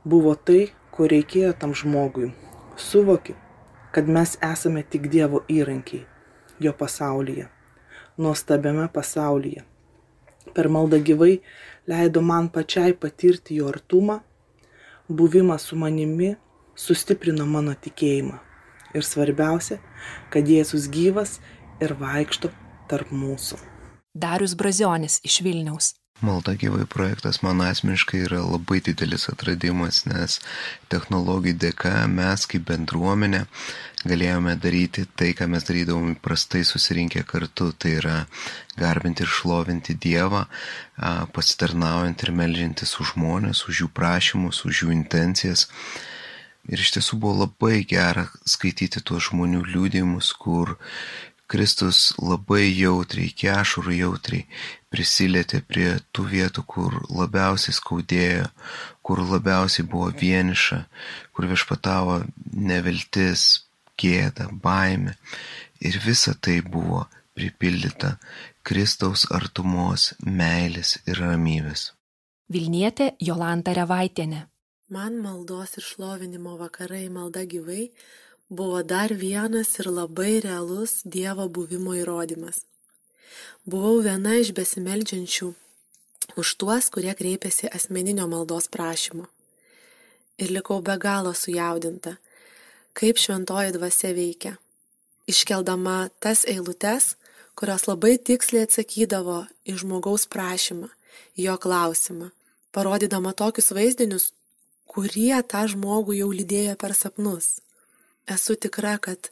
buvo 0.03 0.33
tai, 0.35 0.71
ko 0.95 1.07
reikėjo 1.11 1.51
tam 1.59 1.75
žmogui. 1.77 2.31
Suvoki, 2.75 3.35
kad 3.91 4.07
mes 4.07 4.37
esame 4.43 4.83
tik 4.83 5.07
Dievo 5.11 5.43
įrankiai, 5.51 6.05
jo 6.59 6.73
pasaulyje, 6.75 7.49
nuostabiame 8.17 8.87
pasaulyje. 8.95 9.63
Per 10.55 10.67
maldą 10.73 10.99
gyvai 11.03 11.37
leido 11.87 12.21
man 12.21 12.49
pačiai 12.49 12.93
patirti 12.93 13.57
jo 13.59 13.69
artumą, 13.71 14.19
buvimą 15.09 15.57
su 15.59 15.75
manimi 15.75 16.35
sustiprino 16.75 17.45
mano 17.45 17.73
tikėjimą. 17.73 18.39
Ir 18.95 19.07
svarbiausia, 19.07 19.79
kad 20.31 20.47
Jėzus 20.47 20.89
gyvas 20.91 21.39
ir 21.79 21.95
vaikšto 21.99 22.51
tarp 22.91 23.13
mūsų. 23.15 23.59
Darius 24.11 24.57
Brazionis 24.59 25.21
iš 25.23 25.39
Vilniaus. 25.45 25.93
Malda 26.21 26.53
gyvai 26.53 26.85
projektas 26.85 27.39
man 27.41 27.63
asmeniškai 27.65 28.19
yra 28.27 28.43
labai 28.45 28.77
didelis 28.85 29.23
atradimas, 29.31 30.03
nes 30.05 30.35
technologijų 30.93 31.57
dėka 31.63 31.93
mes 32.13 32.45
kaip 32.51 32.67
bendruomenė 32.67 33.39
galėjome 34.05 34.53
daryti 34.61 35.07
tai, 35.17 35.31
ką 35.37 35.47
mes 35.49 35.65
darydavom 35.65 36.11
įprastai 36.13 36.61
susirinkę 36.67 37.23
kartu, 37.25 37.71
tai 37.73 37.95
yra 37.97 38.19
garbinti 38.77 39.25
ir 39.25 39.33
šlovinti 39.33 39.97
Dievą, 39.97 40.45
pasitarnaujant 41.33 42.21
ir 42.21 42.33
melžintis 42.37 42.93
už 43.01 43.15
žmonės, 43.15 43.65
už 43.65 43.83
jų 43.83 43.91
prašymus, 43.97 44.61
už 44.69 44.85
jų 44.85 44.93
intencijas. 44.93 45.67
Ir 46.69 46.77
iš 46.77 46.93
tiesų 46.93 47.17
buvo 47.17 47.47
labai 47.47 47.81
gera 47.89 48.27
skaityti 48.45 49.01
tuos 49.01 49.31
žmonių 49.31 49.63
liūdėjimus, 49.73 50.35
kur 50.37 50.77
Kristus 51.51 52.13
labai 52.21 52.69
jautriai, 52.71 53.31
kešurų 53.35 53.95
jautriai 53.97 54.45
prisilietė 54.91 55.59
prie 55.67 55.89
tų 56.15 56.27
vietų, 56.31 56.63
kur 56.63 56.95
labiausiai 57.11 57.75
skaudėjo, 57.75 58.45
kur 59.03 59.19
labiausiai 59.19 59.83
buvo 59.87 60.07
vieniša, 60.21 60.79
kur 61.35 61.49
viešpatavo 61.51 62.21
neviltis, 62.55 63.65
gėda, 63.99 64.47
baime. 64.63 65.17
Ir 65.83 65.99
visa 66.05 66.35
tai 66.39 66.61
buvo 66.63 67.03
pripildyta 67.35 68.15
Kristaus 68.63 69.25
artumos, 69.33 70.11
meilės 70.23 70.99
ir 71.03 71.19
ramybės. 71.19 71.89
Vilnietė 72.51 73.13
Jolanta 73.19 73.75
Revaitienė. 73.75 74.45
Man 74.91 75.21
maldos 75.23 75.77
ir 75.79 75.87
šlovinimo 75.87 76.57
vakarai 76.59 77.05
malda 77.09 77.45
gyvai 77.47 77.89
buvo 78.51 78.83
dar 78.83 79.13
vienas 79.15 79.79
ir 79.79 79.87
labai 79.87 80.41
realus 80.43 80.99
Dievo 81.05 81.47
buvimo 81.47 81.95
įrodymas. 81.95 82.65
Buvau 83.63 84.01
viena 84.03 84.35
iš 84.43 84.51
besimeldžiančių 84.51 85.47
už 86.35 86.51
tuos, 86.59 86.89
kurie 86.91 87.13
kreipėsi 87.15 87.71
asmeninio 87.71 88.27
maldos 88.27 88.67
prašymu. 88.67 89.23
Ir 90.35 90.51
likau 90.51 90.81
be 90.83 90.97
galo 90.99 91.31
sujaudinta, 91.31 92.17
kaip 92.91 93.23
šventoji 93.23 93.71
dvasia 93.77 94.11
veikia. 94.19 94.57
Iškeldama 95.31 96.09
tas 96.19 96.43
eilutes, 96.43 97.15
kurios 97.55 97.87
labai 97.87 98.17
tiksliai 98.19 98.67
atsakydavo 98.67 99.45
į 99.63 99.79
žmogaus 99.79 100.27
prašymą, 100.27 100.91
jo 101.39 101.55
klausimą, 101.55 102.31
parodydama 102.75 103.31
tokius 103.31 103.71
vaizdinius, 103.71 104.31
kurie 104.91 105.37
tą 105.47 105.67
žmogų 105.71 106.19
jau 106.19 106.31
lydėjo 106.35 106.75
per 106.75 106.97
sapnus. 106.99 107.61
Esu 108.31 108.55
tikra, 108.55 108.95
kad 108.97 109.29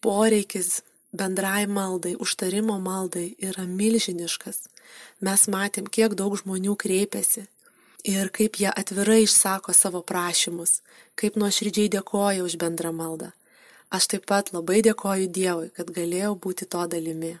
poreikis 0.00 0.80
bendrai 1.12 1.66
maldai, 1.66 2.14
užtarimo 2.16 2.78
maldai 2.80 3.34
yra 3.48 3.66
milžiniškas. 3.68 4.64
Mes 5.20 5.48
matėm, 5.52 5.88
kiek 5.88 6.16
daug 6.18 6.36
žmonių 6.40 6.76
kreipiasi 6.80 7.46
ir 8.08 8.32
kaip 8.34 8.58
jie 8.58 8.70
atvirai 8.72 9.22
išsako 9.26 9.74
savo 9.76 10.02
prašymus, 10.02 10.80
kaip 11.14 11.36
nuoširdžiai 11.38 11.92
dėkoja 11.92 12.42
už 12.46 12.58
bendrą 12.58 12.90
maldą. 12.96 13.30
Aš 13.92 14.08
taip 14.08 14.24
pat 14.26 14.50
labai 14.56 14.80
dėkoju 14.86 15.28
Dievui, 15.28 15.68
kad 15.76 15.90
galėjau 15.92 16.32
būti 16.46 16.66
to 16.74 16.86
dalimi. 16.88 17.34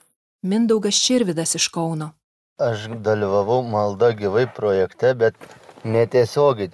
Mindaugas 0.44 0.98
Širvidas 1.00 1.56
iš 1.56 1.70
Kauno. 1.72 2.12
Aš 2.60 2.90
dalyvavau 3.06 3.62
malda 3.64 4.12
gyvai 4.12 4.44
projekte, 4.54 5.14
bet 5.16 5.38
netiesiogiai 5.84 6.70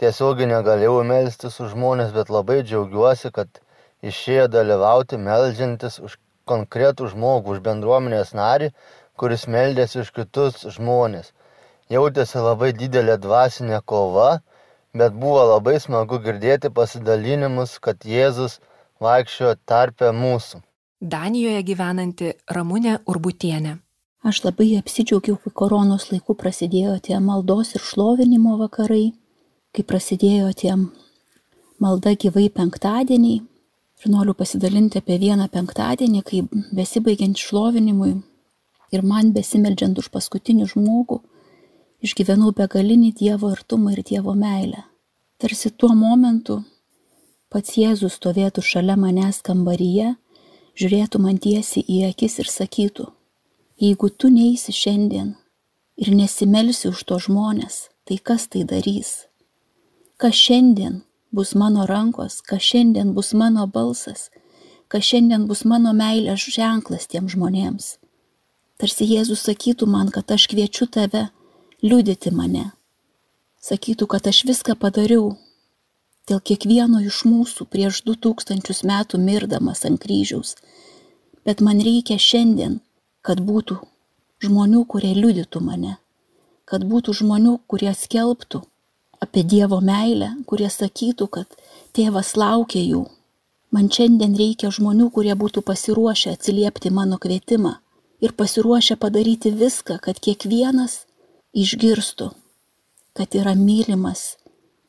tiesiogiai 0.00 0.48
negalėjau 0.50 1.00
melstis 1.08 1.60
už 1.62 1.72
žmones, 1.74 2.12
bet 2.16 2.30
labai 2.32 2.60
džiaugiuosi, 2.62 3.32
kad 3.32 3.60
išėjo 4.04 4.46
dalyvauti 4.52 5.18
melžiantis 5.20 5.98
už 6.00 6.18
konkretų 6.46 7.10
žmogų, 7.12 7.56
už 7.56 7.64
bendruomenės 7.64 8.34
narį, 8.36 8.70
kuris 9.18 9.46
meldėsi 9.50 10.02
už 10.02 10.12
kitus 10.18 10.62
žmonės. 10.76 11.32
Jautėsi 11.90 12.42
labai 12.42 12.72
didelė 12.76 13.16
dvasinė 13.22 13.80
kova, 13.84 14.40
bet 14.94 15.14
buvo 15.14 15.42
labai 15.54 15.78
smagu 15.82 16.18
girdėti 16.22 16.70
pasidalinimus, 16.74 17.78
kad 17.78 18.04
Jėzus 18.04 18.60
vaikščiojo 19.02 19.56
tarpę 19.68 20.12
mūsų. 20.12 20.62
Danijoje 21.00 21.62
gyvenanti 21.68 22.32
Ramūnė 22.50 23.00
Urbutienė. 23.06 23.76
Aš 24.26 24.40
labai 24.46 24.72
apsidžiaugiau, 24.80 25.36
kai 25.38 25.52
koronos 25.60 26.08
laiku 26.10 26.34
prasidėjo 26.34 26.96
tie 27.08 27.18
maldos 27.22 27.74
ir 27.76 27.84
šlovinimo 27.84 28.56
vakarai, 28.58 29.12
kai 29.76 29.84
prasidėjo 29.84 30.48
tie 30.56 30.72
malda 31.82 32.14
gyvai 32.16 32.48
penktadieniai. 32.52 33.42
Ir 33.96 34.12
noriu 34.12 34.34
pasidalinti 34.36 35.00
apie 35.00 35.16
vieną 35.20 35.46
penktadienį, 35.52 36.20
kai 36.24 36.42
besibaigiant 36.76 37.38
šlovinimui 37.40 38.12
ir 38.92 39.02
man 39.02 39.32
besimeldžiant 39.32 39.96
už 39.98 40.10
paskutinį 40.12 40.66
žmogų, 40.74 41.22
išgyvenau 42.04 42.52
begalinį 42.56 43.14
Dievo 43.20 43.50
artumą 43.54 43.94
ir 43.96 44.02
Dievo 44.04 44.34
meilę. 44.36 44.84
Tarsi 45.40 45.72
tuo 45.72 45.94
momentu 45.96 46.60
pats 47.52 47.76
Jėzus 47.80 48.18
stovėtų 48.20 48.62
šalia 48.64 48.98
manęs 49.00 49.40
kambaryje, 49.44 50.14
žiūrėtų 50.76 51.20
man 51.24 51.40
tiesiai 51.40 51.84
į 51.88 52.02
akis 52.10 52.38
ir 52.42 52.52
sakytų, 52.52 53.08
jeigu 53.80 54.10
tu 54.12 54.28
neisi 54.32 54.76
šiandien 54.76 55.32
ir 55.96 56.12
nesimelsi 56.12 56.90
už 56.92 57.00
to 57.08 57.18
žmonės, 57.28 57.86
tai 58.04 58.20
kas 58.20 58.44
tai 58.52 58.64
darys? 58.68 59.24
Kas 60.16 60.32
šiandien 60.32 61.02
bus 61.30 61.50
mano 61.54 61.82
rankos, 61.86 62.40
kas 62.40 62.62
šiandien 62.62 63.12
bus 63.12 63.34
mano 63.36 63.66
balsas, 63.66 64.30
kas 64.88 65.02
šiandien 65.04 65.42
bus 65.46 65.60
mano 65.68 65.90
meilės 65.92 66.46
ženklas 66.54 67.04
tiem 67.12 67.26
žmonėms? 67.28 67.88
Tarsi 68.80 69.04
Jėzus 69.10 69.42
sakytų 69.44 69.84
man, 69.92 70.08
kad 70.14 70.32
aš 70.32 70.46
kviečiu 70.48 70.86
tave 70.88 71.26
liudyti 71.84 72.32
mane. 72.32 72.70
Sakytų, 73.60 74.08
kad 74.14 74.28
aš 74.30 74.38
viską 74.48 74.78
padariau 74.80 75.34
dėl 76.30 76.40
kiekvieno 76.40 77.02
iš 77.04 77.18
mūsų 77.28 77.66
prieš 77.68 77.98
du 78.06 78.14
tūkstančius 78.16 78.80
metų 78.88 79.20
mirdamas 79.20 79.84
ant 79.84 80.00
kryžiaus. 80.00 80.54
Bet 81.44 81.60
man 81.60 81.82
reikia 81.84 82.16
šiandien, 82.16 82.78
kad 83.20 83.44
būtų 83.44 83.76
žmonių, 84.48 84.80
kurie 84.88 85.12
liudytų 85.12 85.60
mane, 85.60 85.98
kad 86.64 86.88
būtų 86.88 87.18
žmonių, 87.20 87.58
kurie 87.68 87.92
skelbtų 87.92 88.62
apie 89.20 89.44
Dievo 89.44 89.80
meilę, 89.80 90.32
kurie 90.46 90.68
sakytų, 90.70 91.28
kad 91.28 91.58
tėvas 91.96 92.34
laukia 92.36 92.82
jų. 92.82 93.04
Man 93.74 93.90
šiandien 93.92 94.36
reikia 94.38 94.70
žmonių, 94.72 95.10
kurie 95.12 95.34
būtų 95.34 95.62
pasiruošę 95.66 96.36
atsiliepti 96.36 96.92
mano 96.94 97.18
kvietimą 97.18 97.76
ir 98.20 98.32
pasiruošę 98.32 98.96
padaryti 98.96 99.52
viską, 99.52 99.98
kad 100.00 100.20
kiekvienas 100.20 101.04
išgirstų, 101.52 102.30
kad 103.16 103.34
yra 103.34 103.56
mylimas 103.58 104.36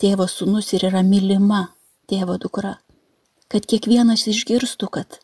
tėvo 0.01 0.27
sūnus 0.29 0.73
ir 0.77 0.87
yra 0.91 1.03
mylima 1.03 1.67
tėvo 2.07 2.37
dukra. 2.39 2.77
Kad 3.47 3.65
kiekvienas 3.65 4.27
išgirstų, 4.27 4.91
kad 4.91 5.19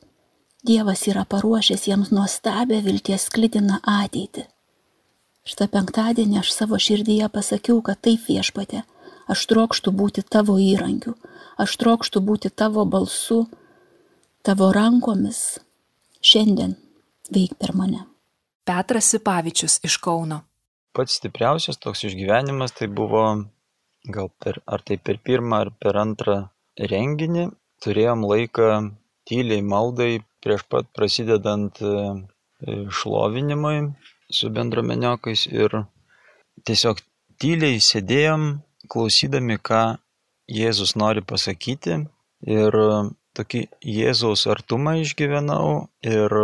Dievas 0.64 1.02
yra 1.12 1.26
paruošęs 1.28 1.82
jiems 1.90 2.12
nuostabę 2.16 2.78
vilties 2.86 3.26
sklidiną 3.28 3.82
ateitį. 3.84 4.46
Šitą 5.44 5.66
penktadienį 5.74 6.38
aš 6.40 6.54
savo 6.56 6.78
širdyje 6.80 7.28
pasakiau, 7.34 7.82
kad 7.84 8.00
taip 8.00 8.24
viešpatė, 8.30 8.86
aš 9.32 9.46
trokštų 9.52 9.94
būti 9.96 10.24
tavo 10.24 10.58
įrankiu, 10.62 11.16
aš 11.60 11.76
trokštų 11.82 12.24
būti 12.24 12.50
tavo 12.50 12.86
balsu, 12.86 13.46
tavo 14.44 14.72
rankomis 14.76 15.60
šiandien 16.24 16.76
veik 17.34 17.56
per 17.60 17.76
mane. 17.78 18.06
Petras 18.64 19.12
Sipavičius 19.12 19.82
iš 19.84 19.98
Kauno. 20.04 20.44
Pats 20.96 21.18
stipriausias 21.20 21.80
toks 21.82 22.06
išgyvenimas 22.08 22.76
tai 22.78 22.88
buvo 22.88 23.24
gal 24.04 24.30
per, 24.40 24.60
ar 24.68 24.84
tai 24.86 24.98
per 24.98 25.20
pirmą 25.20 25.64
ar 25.66 25.72
per 25.80 25.98
antrą 26.00 26.38
renginį. 26.80 27.50
Turėjom 27.84 28.24
laiką 28.30 28.68
tyliai 29.28 29.64
maldai 29.64 30.12
prieš 30.44 30.64
pat 30.72 30.88
prasidedant 30.96 31.80
e, 31.82 31.96
šlovinimui 33.00 33.78
su 34.32 34.52
bendruomeniokais 34.54 35.48
ir 35.52 35.84
tiesiog 36.68 37.02
tyliai 37.42 37.80
sėdėjom, 37.84 38.46
klausydami, 38.92 39.60
ką 39.60 39.84
Jėzus 40.52 40.98
nori 41.00 41.24
pasakyti 41.24 42.02
ir 42.44 42.76
tokį 43.38 43.62
Jėzaus 43.88 44.46
artumą 44.52 44.98
išgyvenau 45.02 45.88
ir 46.04 46.36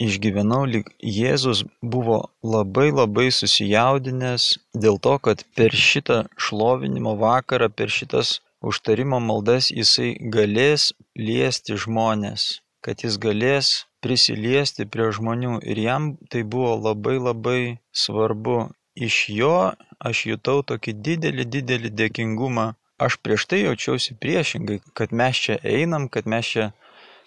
išgyvenau, 0.00 0.64
lyg 0.68 0.88
Jėzus 1.00 1.64
buvo 1.82 2.20
labai 2.44 2.88
labai 2.92 3.28
susijaudinęs 3.34 4.46
dėl 4.84 5.00
to, 5.04 5.16
kad 5.24 5.44
per 5.56 5.76
šitą 5.76 6.22
šlovinimo 6.36 7.16
vakarą, 7.20 7.68
per 7.68 7.92
šitas 7.92 8.38
užtarimo 8.60 9.20
maldas 9.20 9.70
jisai 9.72 10.14
galės 10.36 10.90
liesti 11.16 11.76
žmonės, 11.84 12.60
kad 12.84 13.04
jis 13.04 13.20
galės 13.20 13.72
prisiliesti 14.04 14.86
prie 14.88 15.10
žmonių 15.16 15.60
ir 15.68 15.80
jam 15.84 16.12
tai 16.32 16.42
buvo 16.54 16.76
labai 16.80 17.16
labai 17.20 17.62
svarbu. 17.92 18.70
Iš 19.00 19.16
jo 19.32 19.54
aš 20.00 20.26
jutau 20.28 20.60
tokį 20.66 20.94
didelį, 21.06 21.46
didelį 21.54 21.90
dėkingumą. 22.02 22.66
Aš 23.00 23.16
prieš 23.24 23.46
tai 23.48 23.62
jaučiausi 23.62 24.16
priešingai, 24.20 24.80
kad 24.96 25.12
mes 25.16 25.40
čia 25.40 25.56
einam, 25.64 26.08
kad 26.12 26.28
mes 26.28 26.52
čia 26.52 26.66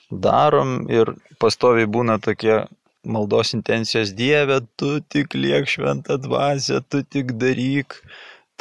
darom 0.09 0.83
ir 0.91 1.15
pastoviai 1.41 1.89
būna 1.89 2.19
tokie 2.21 2.61
maldos 3.03 3.53
intencijos 3.57 4.13
Dieve, 4.13 4.59
tu 4.77 4.99
tik 5.01 5.33
liek 5.33 5.67
šventą 5.67 6.19
dvasę, 6.21 6.83
tu 6.89 7.03
tik 7.03 7.33
daryk. 7.41 7.99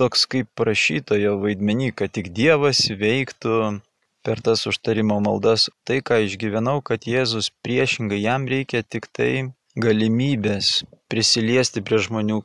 Toks 0.00 0.24
kaip 0.32 0.48
prašytojo 0.56 1.36
vaidmenį, 1.42 1.90
kad 1.92 2.14
tik 2.16 2.32
Dievas 2.32 2.80
veiktų 2.88 3.82
per 4.24 4.40
tas 4.40 4.64
užtarimo 4.70 5.18
maldas. 5.20 5.68
Tai, 5.84 6.00
ką 6.00 6.22
išgyvenau, 6.26 6.80
kad 6.80 7.04
Jėzus 7.04 7.50
priešingai 7.62 8.22
jam 8.22 8.48
reikia 8.48 8.80
tik 8.82 9.10
tai 9.12 9.52
galimybės 9.76 10.80
prisiliesti 11.12 11.84
prie 11.84 12.00
žmonių. 12.00 12.40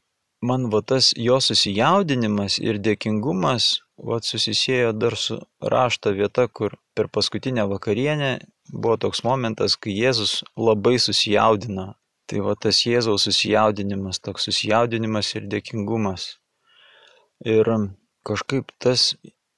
Man 0.48 0.70
va 0.74 0.82
tas 0.90 1.12
jo 1.28 1.38
susijaudinimas 1.44 2.58
ir 2.64 2.80
dėkingumas 2.88 3.70
va 4.10 4.20
susisėjo 4.30 4.92
dar 5.02 5.16
su 5.18 5.40
rašto 5.74 6.14
vieta, 6.20 6.48
kur 6.48 6.78
per 6.96 7.10
paskutinę 7.10 7.66
vakarienę 7.72 8.32
buvo 8.72 8.98
toks 9.04 9.24
momentas, 9.28 9.76
kai 9.82 9.96
Jėzus 9.98 10.44
labai 10.68 10.98
susijaudino. 11.02 11.88
Tai 12.28 12.44
va 12.44 12.54
tas 12.60 12.82
Jėzaus 12.84 13.24
susijaudinimas, 13.24 14.20
toks 14.20 14.50
susijaudinimas 14.50 15.30
ir 15.40 15.48
dėkingumas. 15.54 16.26
Ir 17.56 17.70
kažkaip 18.28 18.74
tas 18.84 19.14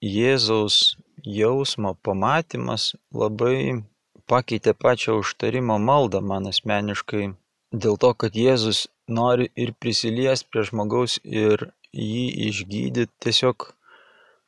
Jėzaus 0.05 0.95
jausmo 1.25 1.95
pamatymas 2.05 2.93
labai 3.11 3.81
pakeitė 4.29 4.75
pačią 4.77 5.17
užtarimo 5.23 5.79
maldą 5.81 6.21
man 6.21 6.47
asmeniškai. 6.51 7.31
Dėl 7.73 7.97
to, 8.01 8.13
kad 8.13 8.37
Jėzus 8.37 8.85
nori 9.09 9.49
ir 9.55 9.73
prisilies 9.73 10.45
prie 10.45 10.63
žmogaus 10.69 11.19
ir 11.23 11.69
jį 11.93 12.25
išgydyti. 12.49 13.11
Tiesiog 13.23 13.71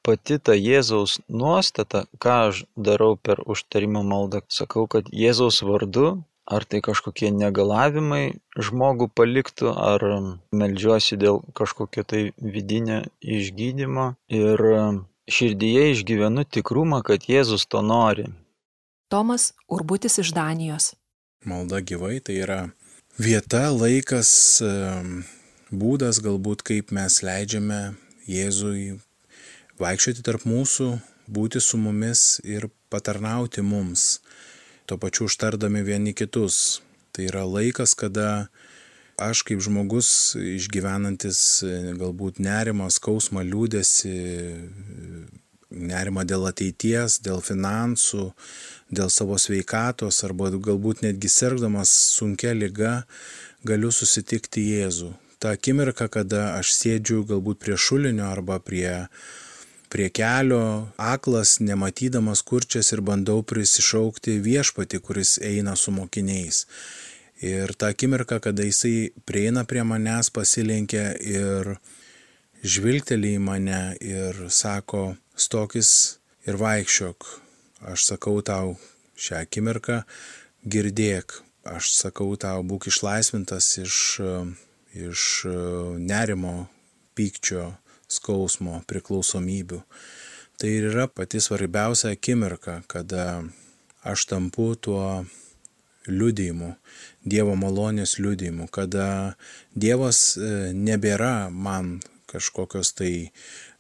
pati 0.05 0.39
ta 0.39 0.55
Jėzaus 0.57 1.19
nuostata, 1.29 2.05
ką 2.21 2.37
aš 2.49 2.65
darau 2.75 3.15
per 3.17 3.43
užtarimo 3.45 4.03
maldą, 4.05 4.41
sakau, 4.49 4.87
kad 4.87 5.09
Jėzaus 5.13 5.61
vardu, 5.65 6.21
ar 6.45 6.65
tai 6.65 6.81
kažkokie 6.83 7.31
negalavimai 7.35 8.41
žmogų 8.57 9.11
paliktų, 9.15 9.71
ar 9.75 10.03
melžiuosi 10.51 11.17
dėl 11.21 11.41
kažkokio 11.57 12.03
tai 12.03 12.23
vidinio 12.37 13.03
išgydymo 13.21 14.13
ir 14.27 14.65
širdyje 15.31 15.91
išgyvenu 15.95 16.45
tikrumą, 16.45 17.01
kad 17.05 17.27
Jėzus 17.29 17.67
to 17.69 17.83
nori. 17.85 18.27
Tomas 19.11 19.51
Urbutis 19.67 20.17
iš 20.23 20.33
Danijos. 20.35 20.93
Malda 21.45 21.81
gyvai 21.81 22.19
tai 22.23 22.37
yra 22.43 22.59
vieta, 23.21 23.69
laikas, 23.69 24.61
būdas 25.69 26.19
galbūt 26.23 26.63
kaip 26.65 26.91
mes 26.95 27.19
leidžiame 27.21 27.93
Jėzui 28.29 28.97
vaikščioti 29.81 30.23
tarp 30.25 30.45
mūsų, 30.49 30.87
būti 31.29 31.61
su 31.61 31.77
mumis 31.81 32.39
ir 32.43 32.69
patarnauti 32.93 33.61
mums, 33.65 34.21
tuo 34.89 34.97
pačiu 35.01 35.27
užtardami 35.29 35.83
vieni 35.85 36.15
kitus. 36.17 36.81
Tai 37.11 37.27
yra 37.27 37.43
laikas, 37.45 37.93
kada 37.99 38.47
aš 39.21 39.43
kaip 39.47 39.61
žmogus 39.61 40.33
išgyvenantis 40.39 41.61
galbūt 41.99 42.39
nerimą, 42.41 42.87
skausmą, 42.89 43.43
liūdėsi, 43.45 44.15
nerimą 45.71 46.25
dėl 46.27 46.45
ateities, 46.49 47.19
dėl 47.23 47.41
finansų, 47.43 48.31
dėl 48.91 49.09
savo 49.09 49.37
sveikatos 49.39 50.23
arba 50.27 50.51
galbūt 50.51 51.03
netgi 51.05 51.31
sirgdamas 51.31 51.91
sunkia 52.17 52.53
lyga, 52.53 53.03
galiu 53.67 53.91
susitikti 53.91 54.63
Jėzų. 54.75 55.13
Ta 55.41 55.55
akimirka, 55.57 56.05
kada 56.11 56.51
aš 56.59 56.75
sėdžiu 56.77 57.23
galbūt 57.29 57.61
prie 57.63 57.77
šulinio 57.79 58.27
arba 58.29 58.59
prie, 58.61 59.07
prie 59.89 60.09
kelio, 60.13 60.91
aklas, 61.01 61.55
nematydamas 61.63 62.43
kurčias 62.45 62.91
ir 62.93 63.01
bandau 63.01 63.41
prisišaukti 63.41 64.37
viešpati, 64.45 65.01
kuris 65.01 65.39
eina 65.41 65.73
su 65.75 65.93
mokiniais. 65.95 66.67
Ir 67.41 67.73
ta 67.73 67.89
akimirka, 67.89 68.37
kada 68.37 68.67
jisai 68.67 69.09
prieina 69.25 69.65
prie 69.65 69.81
manęs, 69.81 70.29
pasilenkia 70.29 71.07
ir 71.17 71.73
žvilgteli 72.61 73.35
į 73.37 73.41
mane 73.41 73.81
ir 74.01 74.37
sako, 74.53 75.15
stokis 75.35 76.19
ir 76.45 76.57
vaikščiok. 76.61 77.27
Aš 77.91 78.05
sakau 78.11 78.41
tau 78.45 78.75
šią 79.17 79.41
akimirką, 79.45 80.01
girdėk. 80.65 81.41
Aš 81.65 81.91
sakau 81.93 82.33
tau, 82.41 82.61
būk 82.65 82.87
išlaisvintas 82.89 83.75
iš, 83.81 83.95
iš 84.97 85.25
nerimo, 86.01 86.67
pykčio, 87.17 87.67
skausmo, 88.09 88.81
priklausomybių. 88.89 89.81
Tai 90.57 90.69
ir 90.69 90.89
yra 90.91 91.07
pati 91.09 91.41
svarbiausia 91.41 92.13
akimirka, 92.15 92.81
kada 92.89 93.43
aš 94.05 94.25
tampu 94.29 94.73
tuo 94.75 95.25
liudijimu, 96.09 96.75
Dievo 97.21 97.53
malonės 97.53 98.15
liudijimu, 98.17 98.65
kada 98.73 99.35
Dievas 99.77 100.33
nebėra 100.73 101.51
man 101.53 101.99
kažkokios 102.31 102.93
tai 102.97 103.13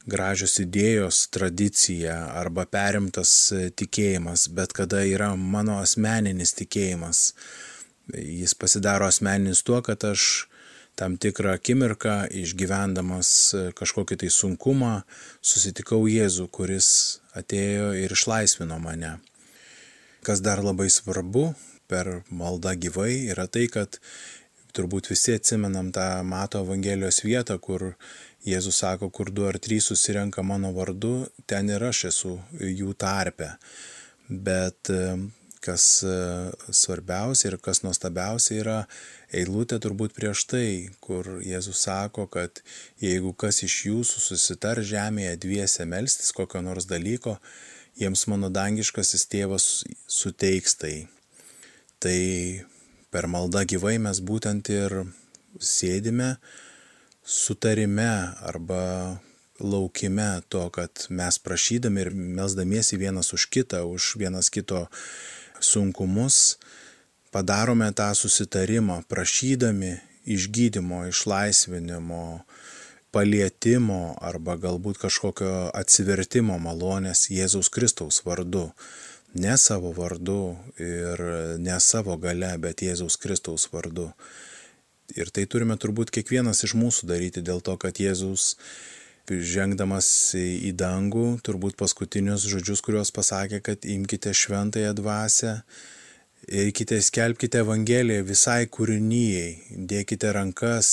gražios 0.09 0.57
idėjos, 0.61 1.27
tradicija 1.33 2.15
arba 2.39 2.65
perimtas 2.65 3.33
tikėjimas, 3.77 4.47
bet 4.53 4.73
kada 4.73 5.03
yra 5.05 5.33
mano 5.35 5.79
asmeninis 5.81 6.55
tikėjimas. 6.57 7.31
Jis 8.17 8.55
pasidaro 8.57 9.07
asmeninis 9.07 9.61
tuo, 9.63 9.79
kad 9.85 10.03
aš 10.03 10.47
tam 10.99 11.17
tikrą 11.21 11.55
akimirką 11.55 12.15
išgyvendamas 12.41 13.29
kažkokį 13.77 14.17
tai 14.23 14.29
sunkumą 14.33 14.93
susitikau 15.41 16.03
Jėzų, 16.09 16.49
kuris 16.51 16.89
atėjo 17.37 17.93
ir 18.01 18.11
išlaisvino 18.11 18.79
mane. 18.81 19.17
Kas 20.25 20.43
dar 20.45 20.61
labai 20.61 20.89
svarbu 20.93 21.51
per 21.89 22.21
maldą 22.29 22.75
gyvai 22.77 23.31
yra 23.31 23.47
tai, 23.47 23.65
kad 23.71 23.97
turbūt 24.75 25.09
visi 25.11 25.35
atsimenam 25.35 25.89
tą 25.95 26.21
Mato 26.27 26.61
Evangelijos 26.63 27.23
vietą, 27.25 27.57
kur 27.59 27.93
Jėzus 28.47 28.79
sako, 28.81 29.11
kur 29.13 29.29
du 29.29 29.45
ar 29.45 29.59
trys 29.61 29.91
susirenka 29.91 30.41
mano 30.41 30.71
vardu, 30.73 31.27
ten 31.45 31.69
ir 31.69 31.83
aš 31.85 32.05
esu 32.09 32.37
jų 32.57 32.95
tarpe. 32.97 33.51
Bet 34.29 34.89
kas 35.61 35.83
svarbiausia 36.73 37.51
ir 37.51 37.57
kas 37.61 37.83
nuostabiausia 37.85 38.55
yra 38.63 38.77
eilutė 39.29 39.77
turbūt 39.83 40.15
prieš 40.17 40.45
tai, 40.49 40.67
kur 41.03 41.27
Jėzus 41.45 41.83
sako, 41.85 42.25
kad 42.33 42.63
jeigu 43.03 43.35
kas 43.37 43.61
iš 43.67 43.77
jūsų 43.91 44.23
susitar 44.25 44.81
žemėje 44.81 45.37
dviese 45.45 45.85
melstis 45.85 46.33
kokio 46.33 46.63
nors 46.65 46.89
dalyko, 46.89 47.37
jiems 47.99 48.25
mano 48.31 48.49
dangiškasis 48.49 49.27
tėvas 49.29 49.69
suteiks 50.09 50.79
tai. 50.81 50.95
Tai 52.01 52.17
per 53.13 53.29
maldą 53.29 53.61
gyvai 53.69 53.99
mes 54.01 54.23
būtent 54.25 54.73
ir 54.73 55.03
sėdime 55.61 56.33
sutarime 57.23 58.33
arba 58.41 59.17
laukime 59.59 60.41
to, 60.49 60.69
kad 60.69 61.05
mes 61.09 61.39
prašydami 61.39 62.01
ir 62.01 62.13
melzdamiesi 62.13 62.97
vienas 62.97 63.33
už 63.33 63.45
kitą, 63.53 63.83
už 63.85 64.15
vienas 64.17 64.49
kito 64.49 64.87
sunkumus, 65.59 66.57
padarome 67.31 67.91
tą 67.93 68.11
susitarimą, 68.15 69.03
prašydami 69.07 69.99
išgydymo, 70.25 71.05
išlaisvinimo, 71.09 72.41
palietimo 73.11 74.15
arba 74.21 74.55
galbūt 74.57 75.01
kažkokio 75.01 75.71
atsivertimo 75.75 76.57
malonės 76.59 77.27
Jėzaus 77.31 77.69
Kristaus 77.69 78.21
vardu. 78.25 78.69
Ne 79.33 79.55
savo 79.57 79.93
vardu 79.95 80.57
ir 80.79 81.21
ne 81.59 81.77
savo 81.79 82.17
gale, 82.19 82.51
bet 82.59 82.83
Jėzaus 82.83 83.17
Kristaus 83.19 83.67
vardu. 83.71 84.11
Ir 85.19 85.31
tai 85.33 85.45
turime 85.49 85.77
turbūt 85.79 86.11
kiekvienas 86.13 86.63
iš 86.67 86.75
mūsų 86.79 87.09
daryti 87.09 87.43
dėl 87.45 87.63
to, 87.65 87.75
kad 87.81 87.99
Jėzus 87.99 88.55
žengdamas 89.31 90.07
į 90.35 90.73
dangų, 90.75 91.39
turbūt 91.45 91.77
paskutinius 91.79 92.47
žodžius, 92.51 92.81
kuriuos 92.83 93.13
pasakė, 93.15 93.61
kad 93.63 93.85
imkite 93.87 94.33
šventąją 94.35 94.91
dvasę, 94.97 95.53
eikite, 96.49 96.99
skelbkite 97.05 97.61
Evangeliją 97.61 98.25
visai 98.27 98.65
kūrinyjei, 98.67 99.77
dėkite 99.91 100.33
rankas 100.35 100.89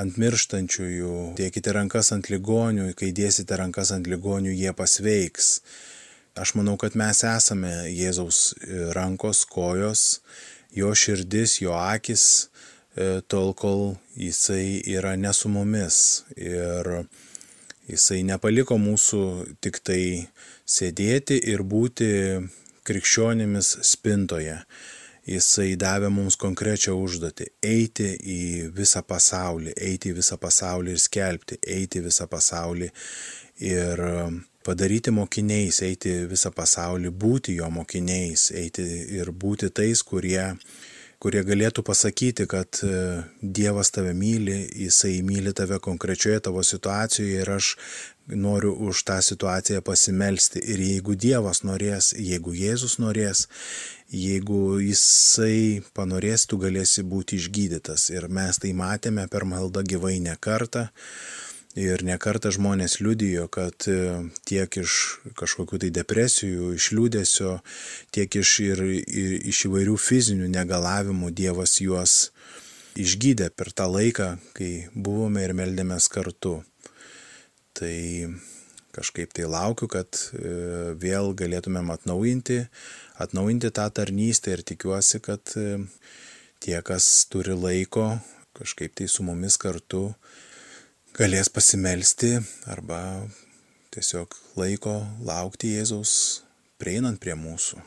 ant 0.00 0.18
mirštančiųjų, 0.22 1.14
dėkite 1.38 1.74
rankas 1.74 2.12
ant 2.14 2.30
ligonių, 2.30 2.92
kai 2.96 3.10
dėsite 3.12 3.58
rankas 3.58 3.92
ant 3.96 4.08
ligonių, 4.08 4.54
jie 4.54 4.72
pasveiks. 4.76 5.58
Aš 6.38 6.54
manau, 6.56 6.76
kad 6.80 6.94
mes 6.96 7.24
esame 7.26 7.72
Jėzaus 7.90 8.54
rankos, 8.94 9.42
kojos, 9.50 10.20
jo 10.76 10.92
širdis, 10.94 11.60
jo 11.62 11.74
akis, 11.74 12.24
tol 13.30 13.52
kol 13.54 13.96
jisai 14.18 14.82
yra 14.86 15.16
ne 15.16 15.32
su 15.34 15.48
mumis. 15.48 16.24
Ir 16.36 16.90
jisai 17.90 18.22
nepaliko 18.26 18.78
mūsų 18.78 19.22
tik 19.62 19.80
tai 19.86 20.02
sėdėti 20.66 21.40
ir 21.52 21.62
būti 21.62 22.10
krikščionimis 22.86 23.76
spintoje. 23.86 24.58
Jisai 25.30 25.74
davė 25.78 26.08
mums 26.10 26.34
konkrečią 26.40 26.94
užduotį- 26.96 27.46
eiti 27.74 28.08
į 28.18 28.70
visą 28.74 29.02
pasaulį, 29.06 29.74
eiti 29.76 30.10
į 30.10 30.16
visą 30.16 30.38
pasaulį 30.40 30.90
ir 30.96 30.98
skelbti, 30.98 31.58
eiti 31.66 32.00
į 32.00 32.06
visą 32.08 32.26
pasaulį 32.26 32.90
ir 33.60 34.00
padaryti 34.66 35.12
mokiniais, 35.14 35.82
eiti 35.86 36.14
visą 36.30 36.52
pasaulį, 36.54 37.10
būti 37.10 37.56
jo 37.58 37.70
mokiniais, 37.72 38.50
eiti 38.56 38.86
ir 39.20 39.32
būti 39.32 39.72
tais, 39.74 40.02
kurie 40.02 40.44
kurie 41.20 41.42
galėtų 41.44 41.84
pasakyti, 41.84 42.46
kad 42.48 42.80
Dievas 43.42 43.92
tave 43.92 44.14
myli, 44.16 44.62
Jisai 44.86 45.20
myli 45.26 45.52
tave 45.56 45.76
konkrečioje 45.82 46.40
tavo 46.46 46.64
situacijoje 46.64 47.42
ir 47.42 47.50
aš 47.58 47.74
noriu 48.30 48.72
už 48.88 49.02
tą 49.04 49.18
situaciją 49.24 49.82
pasimelsti. 49.84 50.62
Ir 50.72 50.80
jeigu 50.80 51.16
Dievas 51.18 51.60
norės, 51.66 52.14
jeigu 52.16 52.54
Jėzus 52.56 52.96
norės, 53.02 53.46
jeigu 54.08 54.80
Jisai 54.80 55.82
panorės, 55.96 56.46
tu 56.48 56.60
galėsi 56.62 57.04
būti 57.04 57.36
išgydytas. 57.40 58.08
Ir 58.14 58.30
mes 58.32 58.62
tai 58.62 58.72
matėme 58.72 59.28
per 59.28 59.44
maldą 59.44 59.84
gyvai 59.84 60.18
ne 60.24 60.36
kartą. 60.40 60.88
Ir 61.78 62.02
nekarta 62.02 62.50
žmonės 62.50 62.96
liudijo, 62.98 63.44
kad 63.46 63.86
tiek 64.48 64.76
iš 64.80 64.94
kažkokių 65.38 65.78
tai 65.84 65.90
depresijų, 65.94 66.72
iš 66.74 66.88
liūdėsio, 66.98 67.52
tiek 68.10 68.34
iš, 68.40 68.54
ir, 68.64 68.82
ir, 69.06 69.36
iš 69.52 69.68
įvairių 69.68 69.94
fizinių 69.94 70.48
negalavimų 70.50 71.30
Dievas 71.30 71.76
juos 71.78 72.32
išgydė 72.98 73.52
per 73.54 73.70
tą 73.70 73.86
laiką, 73.86 74.32
kai 74.58 74.88
buvome 74.98 75.44
ir 75.46 75.54
meldėmės 75.54 76.10
kartu. 76.10 76.56
Tai 77.78 77.94
kažkaip 78.90 79.30
tai 79.30 79.46
laukiu, 79.46 79.86
kad 79.86 80.18
vėl 80.98 81.30
galėtumėm 81.38 81.94
atnaujinti, 81.94 82.64
atnaujinti 83.22 83.70
tą 83.70 83.86
tarnystę 83.94 84.56
ir 84.56 84.66
tikiuosi, 84.66 85.22
kad 85.22 85.54
tie, 86.58 86.76
kas 86.82 87.12
turi 87.30 87.54
laiko, 87.54 88.16
kažkaip 88.58 88.98
tai 88.98 89.06
su 89.06 89.22
mumis 89.22 89.54
kartu 89.54 90.08
galės 91.16 91.48
pasimelsti 91.50 92.36
arba 92.70 93.00
tiesiog 93.94 94.34
laiko 94.56 95.00
laukti 95.26 95.74
Jėzaus 95.76 96.12
prieinant 96.80 97.20
prie 97.20 97.34
mūsų. 97.34 97.80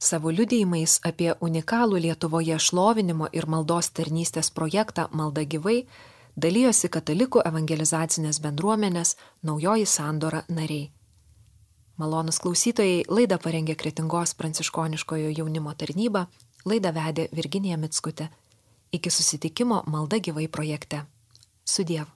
Savo 0.00 0.30
liudijimais 0.32 0.96
apie 1.04 1.34
unikalų 1.44 2.00
Lietuvoje 2.06 2.56
šlovinimo 2.58 3.28
ir 3.36 3.46
maldos 3.46 3.90
tarnystės 3.92 4.48
projektą 4.50 5.10
Malda 5.12 5.44
gyvai 5.44 5.82
dalyjosi 6.40 6.88
katalikų 6.88 7.42
evangelizacinės 7.44 8.40
bendruomenės 8.40 9.16
naujoji 9.44 9.86
sandora 9.86 10.44
nariai. 10.48 10.88
Malonus 12.00 12.40
klausytojai 12.40 13.02
laidą 13.12 13.36
parengė 13.44 13.76
Kretingos 13.76 14.32
pranciškoniškojo 14.40 15.34
jaunimo 15.36 15.74
tarnyba, 15.76 16.30
laidą 16.64 16.94
vedė 16.96 17.28
Virginija 17.36 17.76
Mitskutė. 17.76 18.30
Iki 18.96 19.12
susitikimo 19.12 19.82
Malda 19.86 20.16
gyvai 20.16 20.48
projekte. 20.48 21.04
Sudiev. 21.68 22.08